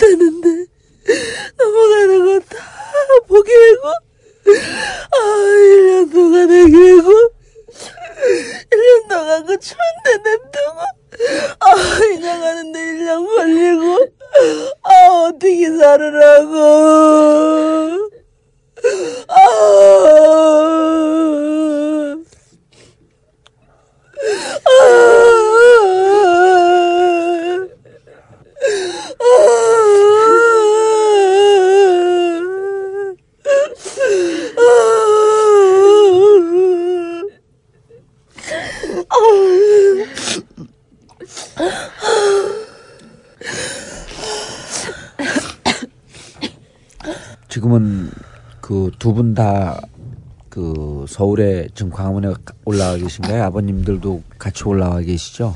[51.77, 52.33] 지금 광화문에
[52.65, 53.43] 올라와 계신가요?
[53.43, 55.53] 아버님들도 같이 올라와 계시죠?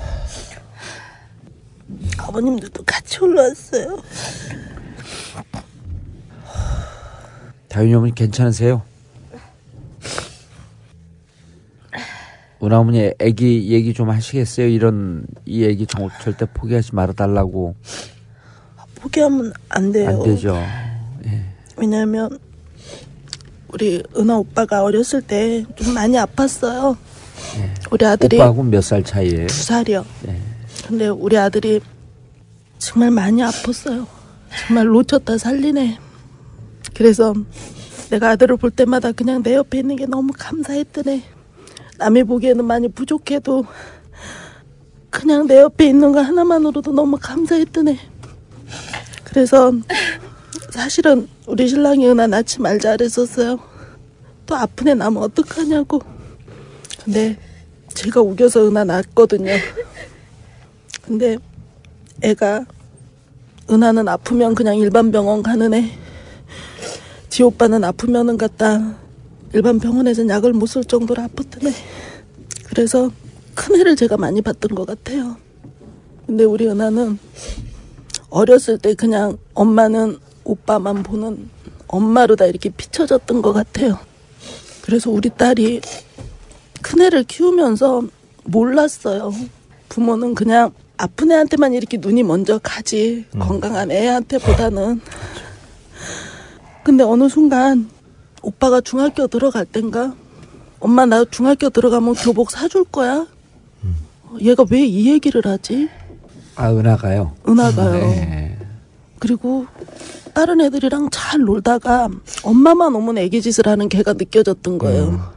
[2.20, 3.98] 아버님들도 같이 올라왔어요.
[7.70, 8.84] 다윤이 어머니 괜찮으세요?
[12.62, 14.68] 은하 어머니 애기 얘기 좀 하시겠어요?
[14.68, 17.74] 이런 이 얘기 정- 절대 포기하지 말아달라고
[18.94, 20.08] 포기하면 안 돼요.
[20.10, 20.56] 안 되죠.
[21.78, 22.38] 왜냐면
[23.74, 26.98] 우리 은하 오빠가 어렸을 때 좀 많이 아팠어요.
[27.92, 29.48] 우리 아들이 오빠하고 몇 살 차이예요?
[29.48, 30.06] 두 살이요.
[30.24, 30.40] 네.
[30.88, 31.80] 근데 우리 아들이
[32.78, 34.06] 정말 많이 아팠어요.
[34.68, 35.98] 정말 놓쳤다 살리네.
[36.94, 37.34] 그래서
[38.10, 41.24] 내가 아들을 볼 때마다 그냥 내 옆에 있는 게 너무 감사했더네.
[41.98, 43.66] 남이 보기에는 많이 부족해도
[45.10, 47.98] 그냥 내 옆에 있는 거 하나만으로도 너무 감사했더네.
[49.24, 49.72] 그래서
[50.72, 53.60] 사실은 우리 신랑이 은하 낳지 말자 그랬었어요.
[54.46, 56.02] 또 아픈 애 나면 어떡하냐고.
[57.04, 57.38] 근데
[57.94, 59.52] 제가 우겨서 은하 낳았거든요.
[61.02, 61.38] 근데
[62.22, 62.66] 애가
[63.70, 65.92] 은하는 아프면 그냥 일반 병원 가는 애.
[67.30, 68.98] 지 오빠는 아프면은 갔다
[69.54, 71.74] 일반 병원에서 약을 못 쓸 정도로 아팠던 애.
[72.66, 73.12] 그래서
[73.56, 75.36] 큰 애를 제가 많이 봤던 것 같아요.
[76.26, 77.20] 근데 우리 은하는
[78.30, 81.50] 어렸을 때 그냥 엄마는 오빠만 보는
[81.88, 84.00] 엄마로 다 이렇게 비춰졌던 것 같아요.
[84.82, 85.82] 그래서 우리 딸이
[86.82, 88.04] 큰애를 키우면서
[88.46, 89.32] 몰랐어요.
[89.90, 95.02] 부모는 그냥 아픈 애한테만 이렇게 눈이 먼저 가지 건강한 애한테보다는.
[96.84, 97.90] 근데 어느 순간
[98.42, 100.16] 오빠가 중학교 들어갈 땐가
[100.80, 103.28] 엄마 나 중학교 들어가면 교복 사줄 거야?
[104.40, 105.90] 얘가 왜 이 얘기를 하지?
[106.56, 107.36] 아 은하가요.
[107.48, 107.92] 은하가요.
[107.94, 108.58] 네.
[109.20, 109.66] 그리고
[110.32, 112.10] 다른 애들이랑 잘 놀다가
[112.44, 115.32] 엄마만 오면 애기 짓을 하는 걔가 느껴졌던 거예요.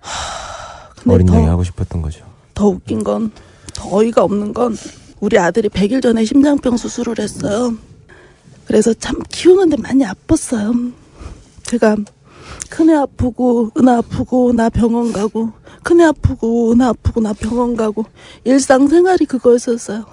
[0.00, 2.24] 하, 근데 어린 더, 양이 하고 싶었던 거죠.
[2.54, 3.30] 더 웃긴 건,
[3.74, 4.76] 더 어이가 없는 건
[5.20, 7.76] 우리 아들이 100일 전에 심장병 수술을 했어요.
[8.66, 10.92] 그래서 참 키우는데 많이 아팠어요.
[11.64, 11.96] 제가
[12.68, 15.50] 큰애 아프고 은하 아프고 나 병원 가고
[15.82, 18.04] 큰애 아프고 은하 아프고 나 병원 가고
[18.44, 20.04] 일상생활이 그거였었어요.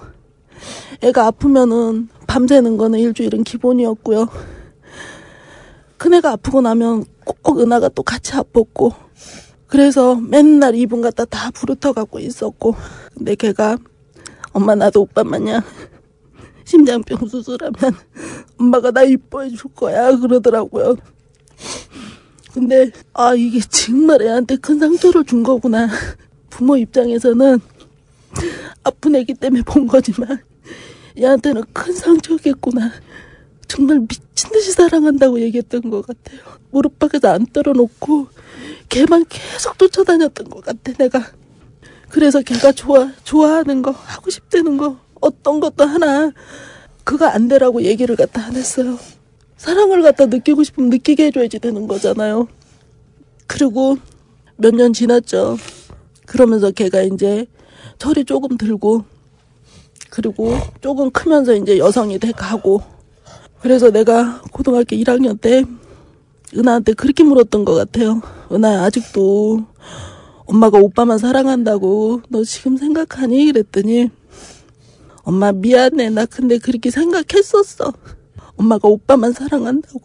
[1.02, 4.28] 애가 아프면은 밤새는 거는 일주일은 기본이었고요.
[5.96, 7.04] 큰애가 아프고 나면
[7.42, 8.94] 꼭 은하가 또 같이 아팠고
[9.66, 12.74] 그래서 맨날 이분 갖다 다 부르터 갖고 있었고
[13.14, 13.76] 근데 걔가
[14.52, 15.62] 엄마 나도 오빠 마냥
[16.64, 17.94] 심장병 수술하면
[18.58, 20.96] 엄마가 나 이뻐해 줄 거야 그러더라고요.
[22.52, 25.88] 근데 아 이게 정말 애한테 큰 상처를 준 거구나.
[26.50, 27.60] 부모 입장에서는
[28.84, 30.40] 아픈 애기 때문에 본 거지만
[31.16, 32.90] 얘한테는 큰 상처겠구나.
[33.66, 36.40] 정말 미친 듯이 사랑한다고 얘기했던 것 같아요.
[36.70, 38.28] 무릎팍에서 안 떨어놓고
[38.88, 41.32] 걔만 계속 쫓아다녔던 것 같아 내가.
[42.08, 46.32] 그래서 걔가 좋아 좋아하는 거 하고 싶다는 거 어떤 것도 하나
[47.04, 48.98] 그거 안 되라고 얘기를 갖다 안 했어요.
[49.58, 52.48] 사랑을 갖다 느끼고 싶으면 느끼게 해줘야지 되는 거잖아요.
[53.46, 53.96] 그리고
[54.56, 55.56] 몇 년 지났죠.
[56.26, 57.46] 그러면서 걔가 이제
[57.98, 59.04] 철이 조금 들고
[60.10, 62.82] 그리고 조금 크면서 이제 여성이 돼 가고
[63.60, 65.64] 그래서 내가 고등학교 1학년 때
[66.56, 68.22] 은하한테 그렇게 물었던 것 같아요.
[68.50, 69.66] 은하야 아직도
[70.46, 73.46] 엄마가 오빠만 사랑한다고 너 지금 생각하니?
[73.46, 74.10] 그랬더니
[75.22, 77.92] 엄마 미안해 나 근데 그렇게 생각했었어.
[78.56, 80.00] 엄마가 오빠만 사랑한다고.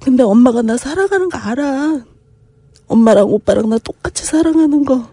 [0.00, 2.04] 근데 엄마가 나 사랑하는 거 알아.
[2.88, 5.06] 엄마랑 오빠랑 나 똑같이 사랑하는 거.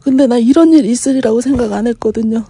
[0.00, 2.44] 근데 나 이런 일 있으리라고 생각 안 했거든요.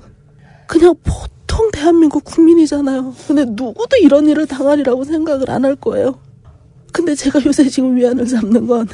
[0.71, 3.13] 그냥 보통 대한민국 국민이잖아요.
[3.27, 6.21] 근데 누구도 이런 일을 당하리라고 생각을 안 할 거예요.
[6.93, 8.87] 근데 제가 요새 지금 위안을 삼는 건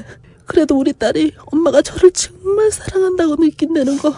[0.47, 4.15] 그래도 우리 딸이 엄마가 저를 정말 사랑한다고 느낀다는 거.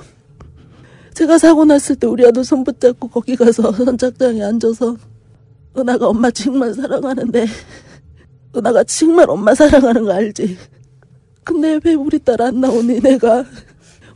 [1.14, 4.96] 제가 사고 났을 때 우리 아들 손 붙잡고 거기 가서 선착장에 앉아서
[5.76, 7.44] 은하가 엄마 정말 사랑하는데
[8.56, 10.56] 은하가 정말 엄마 사랑하는 거 알지?
[11.42, 13.44] 근데 왜 우리 딸 안 나오니 내가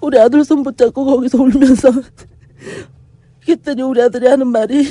[0.00, 1.90] 우리 아들 손 붙잡고 거기서 울면서
[3.44, 4.86] 그랬더니 우리 아들이 하는 말이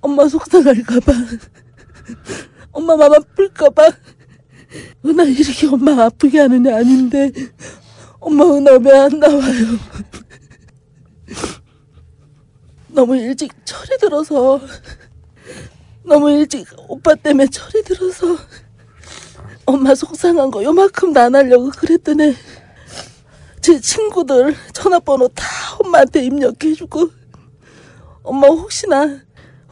[0.00, 1.12] 엄마 속상할까봐
[2.72, 3.90] 엄마 맘 아플까봐
[5.06, 7.32] 은하 이렇게 엄마 아프게 하는 애 아닌데
[8.20, 9.66] 엄마 은하 왜 안 나와요?
[12.88, 14.60] 너무 일찍 철이 들어서
[16.04, 18.36] 너무 일찍 오빠 때문에 철이 들어서
[19.66, 22.34] 엄마 속상한 거 요만큼도 안 하려고 그랬더니
[23.60, 25.44] 제 친구들 전화번호 다
[25.88, 27.10] 엄마한테 입력해주고
[28.22, 29.20] 엄마 혹시나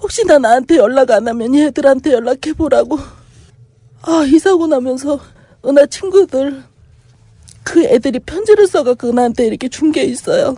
[0.01, 2.99] 혹시나 나한테 연락 안 하면 얘들한테 연락해보라고.
[4.03, 5.19] 아, 이 사고 나면서
[5.65, 6.63] 은하 친구들,
[7.65, 10.57] 그 애들이 편지를 써갖고 은하한테 이렇게 준 게 있어요.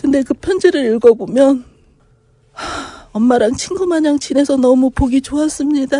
[0.00, 1.64] 근데 그 편지를 읽어보면,
[2.52, 5.96] 하, 엄마랑 친구 마냥 지내서 너무 보기 좋았습니다.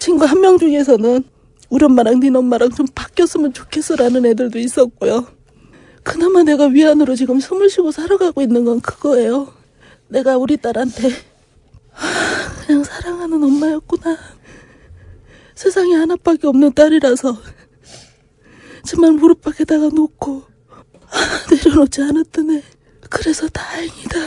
[0.00, 1.24] 친구 한 명 중에서는
[1.70, 5.26] 우리 엄마랑 네 엄마랑 좀 바뀌었으면 좋겠어라는 애들도 있었고요.
[6.04, 9.52] 그나마 내가 위안으로 지금 숨을 쉬고 살아가고 있는 건 그거예요.
[10.08, 11.08] 내가 우리 딸한테
[11.90, 14.16] 하, 그냥 사랑하는 엄마였구나.
[15.54, 17.36] 세상에 하나밖에 없는 딸이라서
[18.84, 20.42] 정말 무릎팍에다가 놓고
[21.06, 22.62] 하, 내려놓지 않았던 애.
[23.08, 24.18] 그래서 다행이다.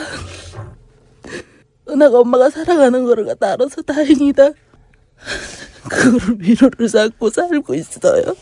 [1.89, 4.49] 은하가 엄마가 사랑하는 거를 갖다 알아서 다행이다.
[5.89, 8.35] 그거를 위로를 삼고 살고 있어요.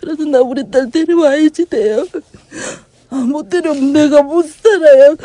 [0.00, 2.06] 그래서 나 우리 딸 데려와야지 돼요.
[3.10, 5.16] 아, 못 데려오면 내가 못 살아요.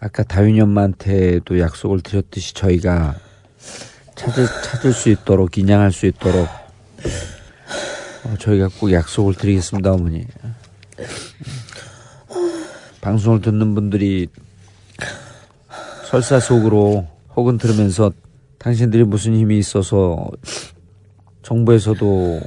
[0.00, 3.16] 아까 다윤이 엄마한테도 약속을 드렸듯이 저희가
[4.14, 6.48] 찾을, 찾을 수 있도록 인양할 수 있도록
[8.24, 10.26] 어, 저희가 꼭 약속을 드리겠습니다 어머니
[13.00, 14.28] 방송을 듣는 분들이
[16.04, 18.12] 설사 속으로 혹은 들으면서
[18.58, 20.28] 당신들이 무슨 힘이 있어서
[21.42, 22.40] 정부에서도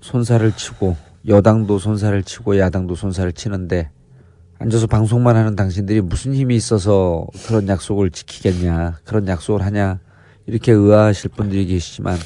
[0.00, 0.96] 손살을 치고
[1.26, 3.90] 여당도 손살을 치고 야당도 손살을 치는데
[4.58, 10.00] 앉아서 방송만 하는 당신들이 무슨 힘이 있어서 그런 약속을 지키겠냐 그런 약속을 하냐
[10.46, 12.18] 이렇게 의아하실 분들이 계시지만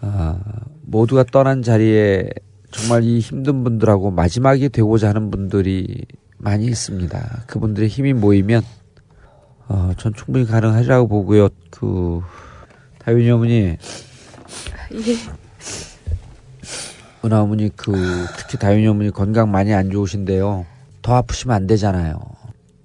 [0.00, 0.38] 아,
[0.82, 2.28] 모두가 떠난 자리에
[2.70, 6.04] 정말 이 힘든 분들하고 마지막이 되고자 하는 분들이
[6.36, 7.44] 많이 있습니다.
[7.46, 8.62] 그분들의 힘이 모이면
[9.68, 11.48] 어, 전 충분히 가능하리라고 보고요.
[11.70, 12.20] 그
[12.98, 13.78] 다윤이 어머니, 예.
[17.24, 17.92] 은하 어머니 그
[18.36, 20.66] 특히 다윤이 어머니 건강 많이 안 좋으신데요.
[21.02, 22.20] 더 아프시면 안 되잖아요.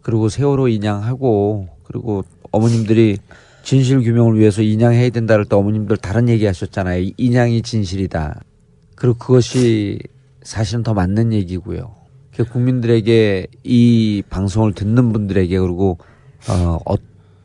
[0.01, 3.17] 그리고 세월호 인양하고 그리고 어머님들이
[3.63, 7.11] 진실 규명을 위해서 인양해야 된다를 때 어머님들 다른 얘기 하셨잖아요.
[7.17, 8.41] 인양이 진실이다.
[8.95, 9.99] 그리고 그것이
[10.41, 11.95] 사실은 더 맞는 얘기고요.
[12.35, 15.97] 그 국민들에게 이 방송을 듣는 분들에게 그리고
[16.47, 16.95] 어, 어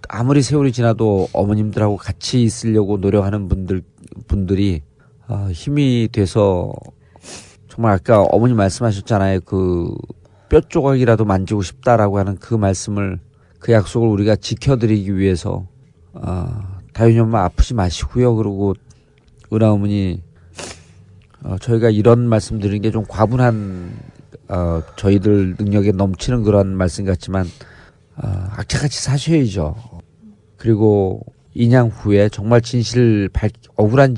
[0.09, 3.83] 아무리 세월이 지나도 어머님들하고 같이 있으려고 노력하는 분들
[4.29, 4.83] 분들이
[5.27, 6.73] 어, 힘이 돼서
[7.69, 9.41] 정말 아까 어머니 말씀하셨잖아요.
[9.41, 9.89] 그
[10.55, 13.19] 뼈 조각이라도 만지고 싶다라고 하는 그 말씀을
[13.59, 15.67] 그 약속을 우리가 지켜드리기 위해서
[16.13, 16.47] 어,
[16.93, 18.37] 다윤이 엄마 아프지 마시고요.
[18.37, 18.75] 그리고
[19.53, 20.23] 은하 어머니
[21.43, 23.93] 어, 저희가 이런 말씀 드리는 게 좀 과분한
[24.49, 27.49] 어, 저희들 능력에 넘치는 그런 말씀 같지만 어,
[28.17, 29.75] 악착같이 사셔야죠.
[30.57, 31.21] 그리고
[31.55, 34.17] 인양 후에 정말 진실 밝 억울한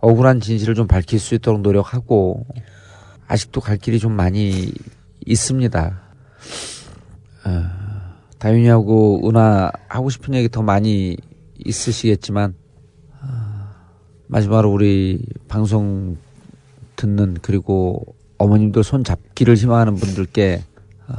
[0.00, 2.46] 억울한 진실을 좀 밝힐 수 있도록 노력하고
[3.26, 4.72] 아직도 갈 길이 좀 많이
[5.26, 6.00] 있습니다.
[7.44, 7.64] 어,
[8.38, 11.16] 다윤이하고 은하 하고 싶은 얘기 더 많이
[11.58, 12.54] 있으시겠지만
[13.20, 13.26] 어,
[14.28, 16.16] 마지막으로 우리 방송
[16.96, 20.62] 듣는 그리고 어머님들 손 잡기를 희망하는 분들께
[21.08, 21.14] 어,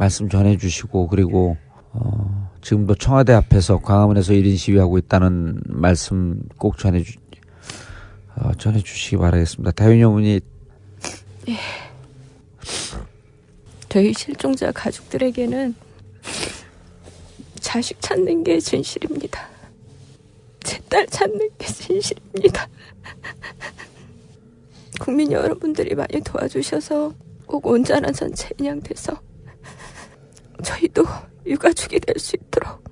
[0.00, 1.58] 말씀 전해주시고 그리고
[1.92, 7.18] 어, 지금도 청와대 앞에서 광화문에서 1인 시위하고 있다는 말씀 꼭 전해주
[8.36, 9.72] 어, 전해주시기 바라겠습니다.
[9.72, 10.40] 다윤이 어머니
[11.48, 11.56] 예.
[13.90, 15.74] 저희 실종자 가족들에게는
[17.60, 19.48] 자식 찾는 게 진실입니다.
[20.64, 22.66] 제 딸 찾는 게 진실입니다.
[24.98, 27.12] 국민 여러분들이 많이 도와주셔서
[27.44, 29.20] 꼭 온전한 선체 인양돼서
[30.62, 31.04] 저희도
[31.46, 32.84] 유가족이 될 수 있도록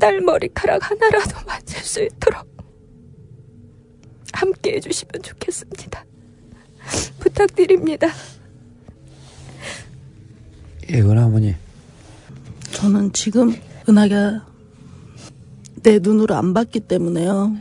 [0.00, 2.46] 딸 머리카락 하나라도 만질 수 있도록
[4.32, 6.04] 함께 해주시면 좋겠습니다.
[7.20, 8.08] 부탁드립니다.
[10.90, 11.54] 예, 은하 어머니.
[12.72, 13.54] 저는 지금
[13.88, 14.46] 은하가
[15.82, 17.54] 내 눈으로 안 봤기 때문에요.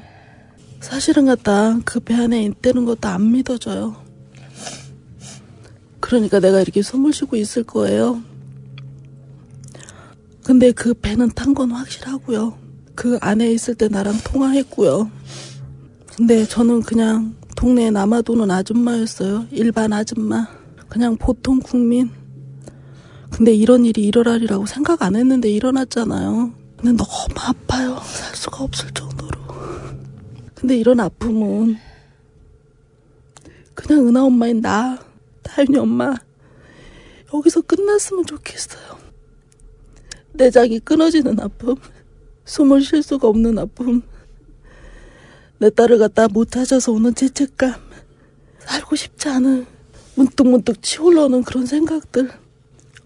[0.80, 3.96] 사실은 갖다 그 배 안에 있다는 것도 안 믿어져요.
[6.00, 8.22] 그러니까 내가 이렇게 숨을 쉬고 있을 거예요.
[10.44, 12.58] 근데 그 배는 탄 건 확실하고요.
[12.96, 15.10] 그 안에 있을 때 나랑 통화했고요.
[16.16, 19.48] 근데 저는 그냥 동네에 남아도는 아줌마였어요.
[19.52, 20.48] 일반 아줌마.
[20.90, 22.10] 그냥 보통 국민.
[23.30, 26.52] 근데 이런 일이 일어나리라고 생각 안 했는데 일어났잖아요.
[26.78, 28.00] 근데 너무 아파요.
[28.04, 29.40] 살 수가 없을 정도로.
[30.56, 31.78] 근데 이런 아픔은
[33.74, 35.00] 그냥 은하 엄마인 나,
[35.44, 36.14] 다윤이 엄마
[37.34, 39.01] 여기서 끝났으면 좋겠어요.
[40.34, 41.76] 내장이 끊어지는 아픔,
[42.46, 44.02] 숨을 쉴 수가 없는 아픔,
[45.58, 47.74] 내 딸을 갖다 못 찾아서 오는 죄책감,
[48.60, 49.66] 살고 싶지 않은
[50.16, 52.32] 문득문득 치올라오는 그런 생각들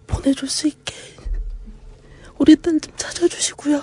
[0.07, 0.93] 보내줄 수 있게
[2.38, 3.82] 우리 딸 좀 찾아주시고요.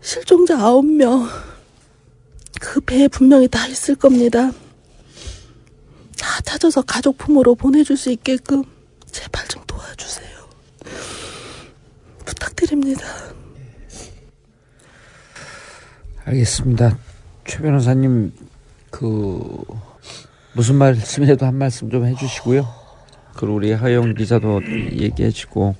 [0.00, 4.50] 실종자 아홉 명그 배에 분명히 다 있을 겁니다.
[6.18, 8.64] 다 찾아서 가족 품으로 보내줄 수 있게끔
[9.10, 10.48] 제발 좀 도와주세요.
[12.72, 13.04] 부탁드립니다.
[16.24, 16.98] 알겠습니다.
[17.44, 18.32] 최 변호사님
[18.90, 19.62] 그
[20.54, 22.66] 무슨 말씀이라도 한 말씀 좀 해주시고요.
[23.36, 25.74] 그리고 우리 하영 기자도 얘기해주고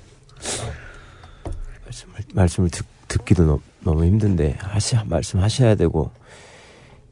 [1.85, 6.11] 말씀을, 말씀을 듣, 듣기도 너, 너무 힘든데 하시 말씀하셔야 되고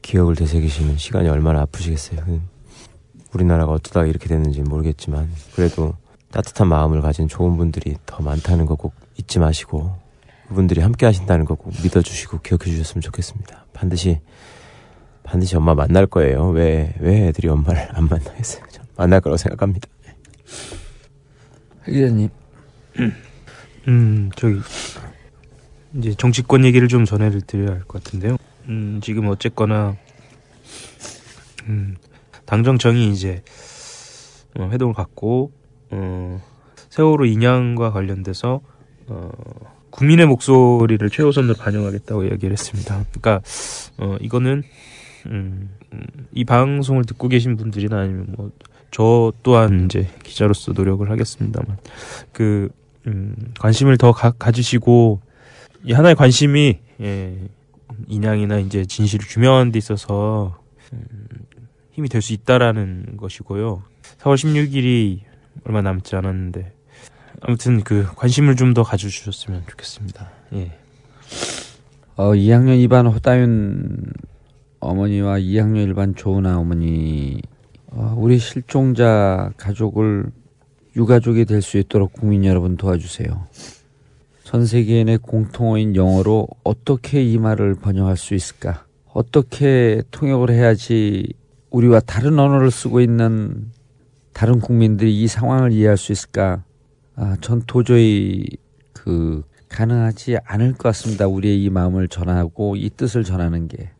[0.01, 2.21] 기억을 되새기시는 시간이 얼마나 아프시겠어요.
[2.25, 2.41] 그
[3.33, 5.95] 우리나라가 어쩌다 이렇게 됐는지 모르겠지만 그래도
[6.31, 9.95] 따뜻한 마음을 가진 좋은 분들이 더 많다는 거 꼭 잊지 마시고
[10.47, 13.65] 그분들이 함께 하신다는 거 꼭 믿어주시고 기억해 주셨으면 좋겠습니다.
[13.73, 14.19] 반드시
[15.23, 16.49] 반드시 엄마 만날 거예요.
[16.49, 18.63] 왜, 왜 애들이 엄마를 안 만나겠어요?
[18.69, 19.87] 전 만날 거라고 생각합니다.
[21.85, 22.29] 기자님.
[23.87, 24.59] 음, 저기
[25.95, 28.37] 이제 정치권 얘기를 좀 전해드려야 할 것 같은데요.
[28.67, 29.95] 음, 지금 어쨌거나
[31.67, 31.95] 음,
[32.45, 33.43] 당정청이 이제
[34.59, 35.51] 어, 회동을 갖고
[35.91, 36.41] 어,
[36.89, 38.61] 세월호 인양과 관련돼서
[39.11, 39.31] 어,
[39.89, 43.05] 국민의 목소리를 최우선으로 반영하겠다고 이야기를 했습니다.
[43.11, 43.41] 그러니까
[43.97, 44.63] 어, 이거는
[45.27, 46.01] 음, 음,
[46.33, 48.51] 이 방송을 듣고 계신 분들이나 아니면 뭐
[48.91, 51.77] 저 또한 이제 기자로서 노력을 하겠습니다만
[52.33, 52.69] 그
[53.07, 55.21] 음, 관심을 더 가, 가지시고
[55.83, 57.37] 이 하나의 관심이 예,
[58.07, 60.59] 인양이나 이제 진실을 규명하는 데 있어서
[60.93, 61.07] 음,
[61.93, 63.81] 힘이 될 수 있다라는 것이고요.
[64.19, 65.21] 4월 16일이
[65.63, 66.73] 얼마 남지 않았는데
[67.41, 70.29] 아무튼 그 관심을 좀 더 가져주셨으면 좋겠습니다.
[70.53, 70.71] 예.
[72.15, 74.13] 어, 2학년 2반 호다윤
[74.79, 77.41] 어머니와 2학년 1반 조은아 어머니
[77.87, 80.25] 어, 우리 실종자 가족을
[80.95, 83.47] 유가족이 될 수 있도록 국민 여러분 도와주세요.
[84.43, 88.85] 전 세계인의 공통어인 영어로 어떻게 이 말을 번역할 수 있을까?
[89.13, 91.33] 어떻게 통역을 해야지
[91.69, 93.71] 우리와 다른 언어를 쓰고 있는
[94.33, 96.63] 다른 국민들이 이 상황을 이해할 수 있을까?
[97.15, 98.45] 아, 전 도저히
[98.93, 101.27] 그 가능하지 않을 것 같습니다.
[101.27, 103.91] 우리의 이 마음을 전하고 이 뜻을 전하는 게.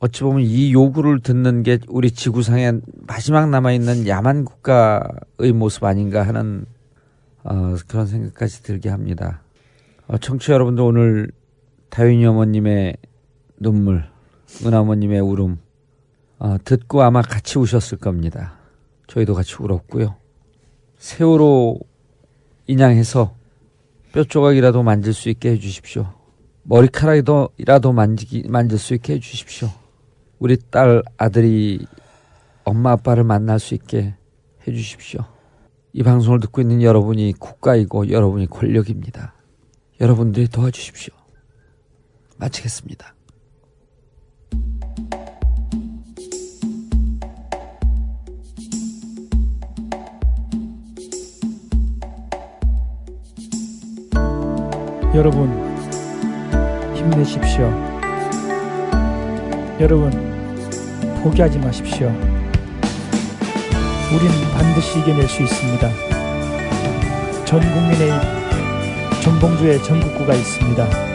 [0.00, 2.72] 어찌 보면 이 요구를 듣는 게 우리 지구상에
[3.06, 6.66] 마지막 남아 있는 야만 국가의 모습 아닌가 하는
[7.42, 9.42] 어, 그런 생각까지 들게 합니다.
[10.06, 11.30] 어, 청취 자 여러분들 오늘
[11.90, 12.96] 다윈이 어머님의
[13.60, 14.04] 눈물,
[14.66, 15.58] 은하 어머님의 울음
[16.38, 18.58] 어, 듣고 아마 같이 우셨을 겁니다.
[19.06, 20.16] 저희도 같이 울었고요.
[20.98, 21.78] 세월호
[22.66, 23.34] 인양해서
[24.12, 26.06] 뼈 조각이라도 만질 수 있게 해주십시오.
[26.62, 29.68] 머리카락이라도 만지기, 만질 수 있게 해주십시오.
[30.38, 31.86] 우리 딸 아들이
[32.64, 34.14] 엄마 아빠를 만날 수 있게
[34.66, 35.20] 해주십시오.
[35.92, 39.34] 이 방송을 듣고 있는 여러분이 국가이고 여러분이 권력입니다.
[40.00, 41.14] 여러분들이 도와주십시오.
[42.38, 43.14] 마치겠습니다.
[55.14, 55.48] 여러분
[56.92, 57.72] 힘내십시오.
[59.78, 60.10] 여러분
[61.22, 62.08] 포기하지 마십시오.
[64.12, 65.88] 우린 반드시 이겨낼 수 있습니다.
[67.44, 68.10] 전 국민의
[69.22, 71.13] 전봉주의 전국구가 있습니다.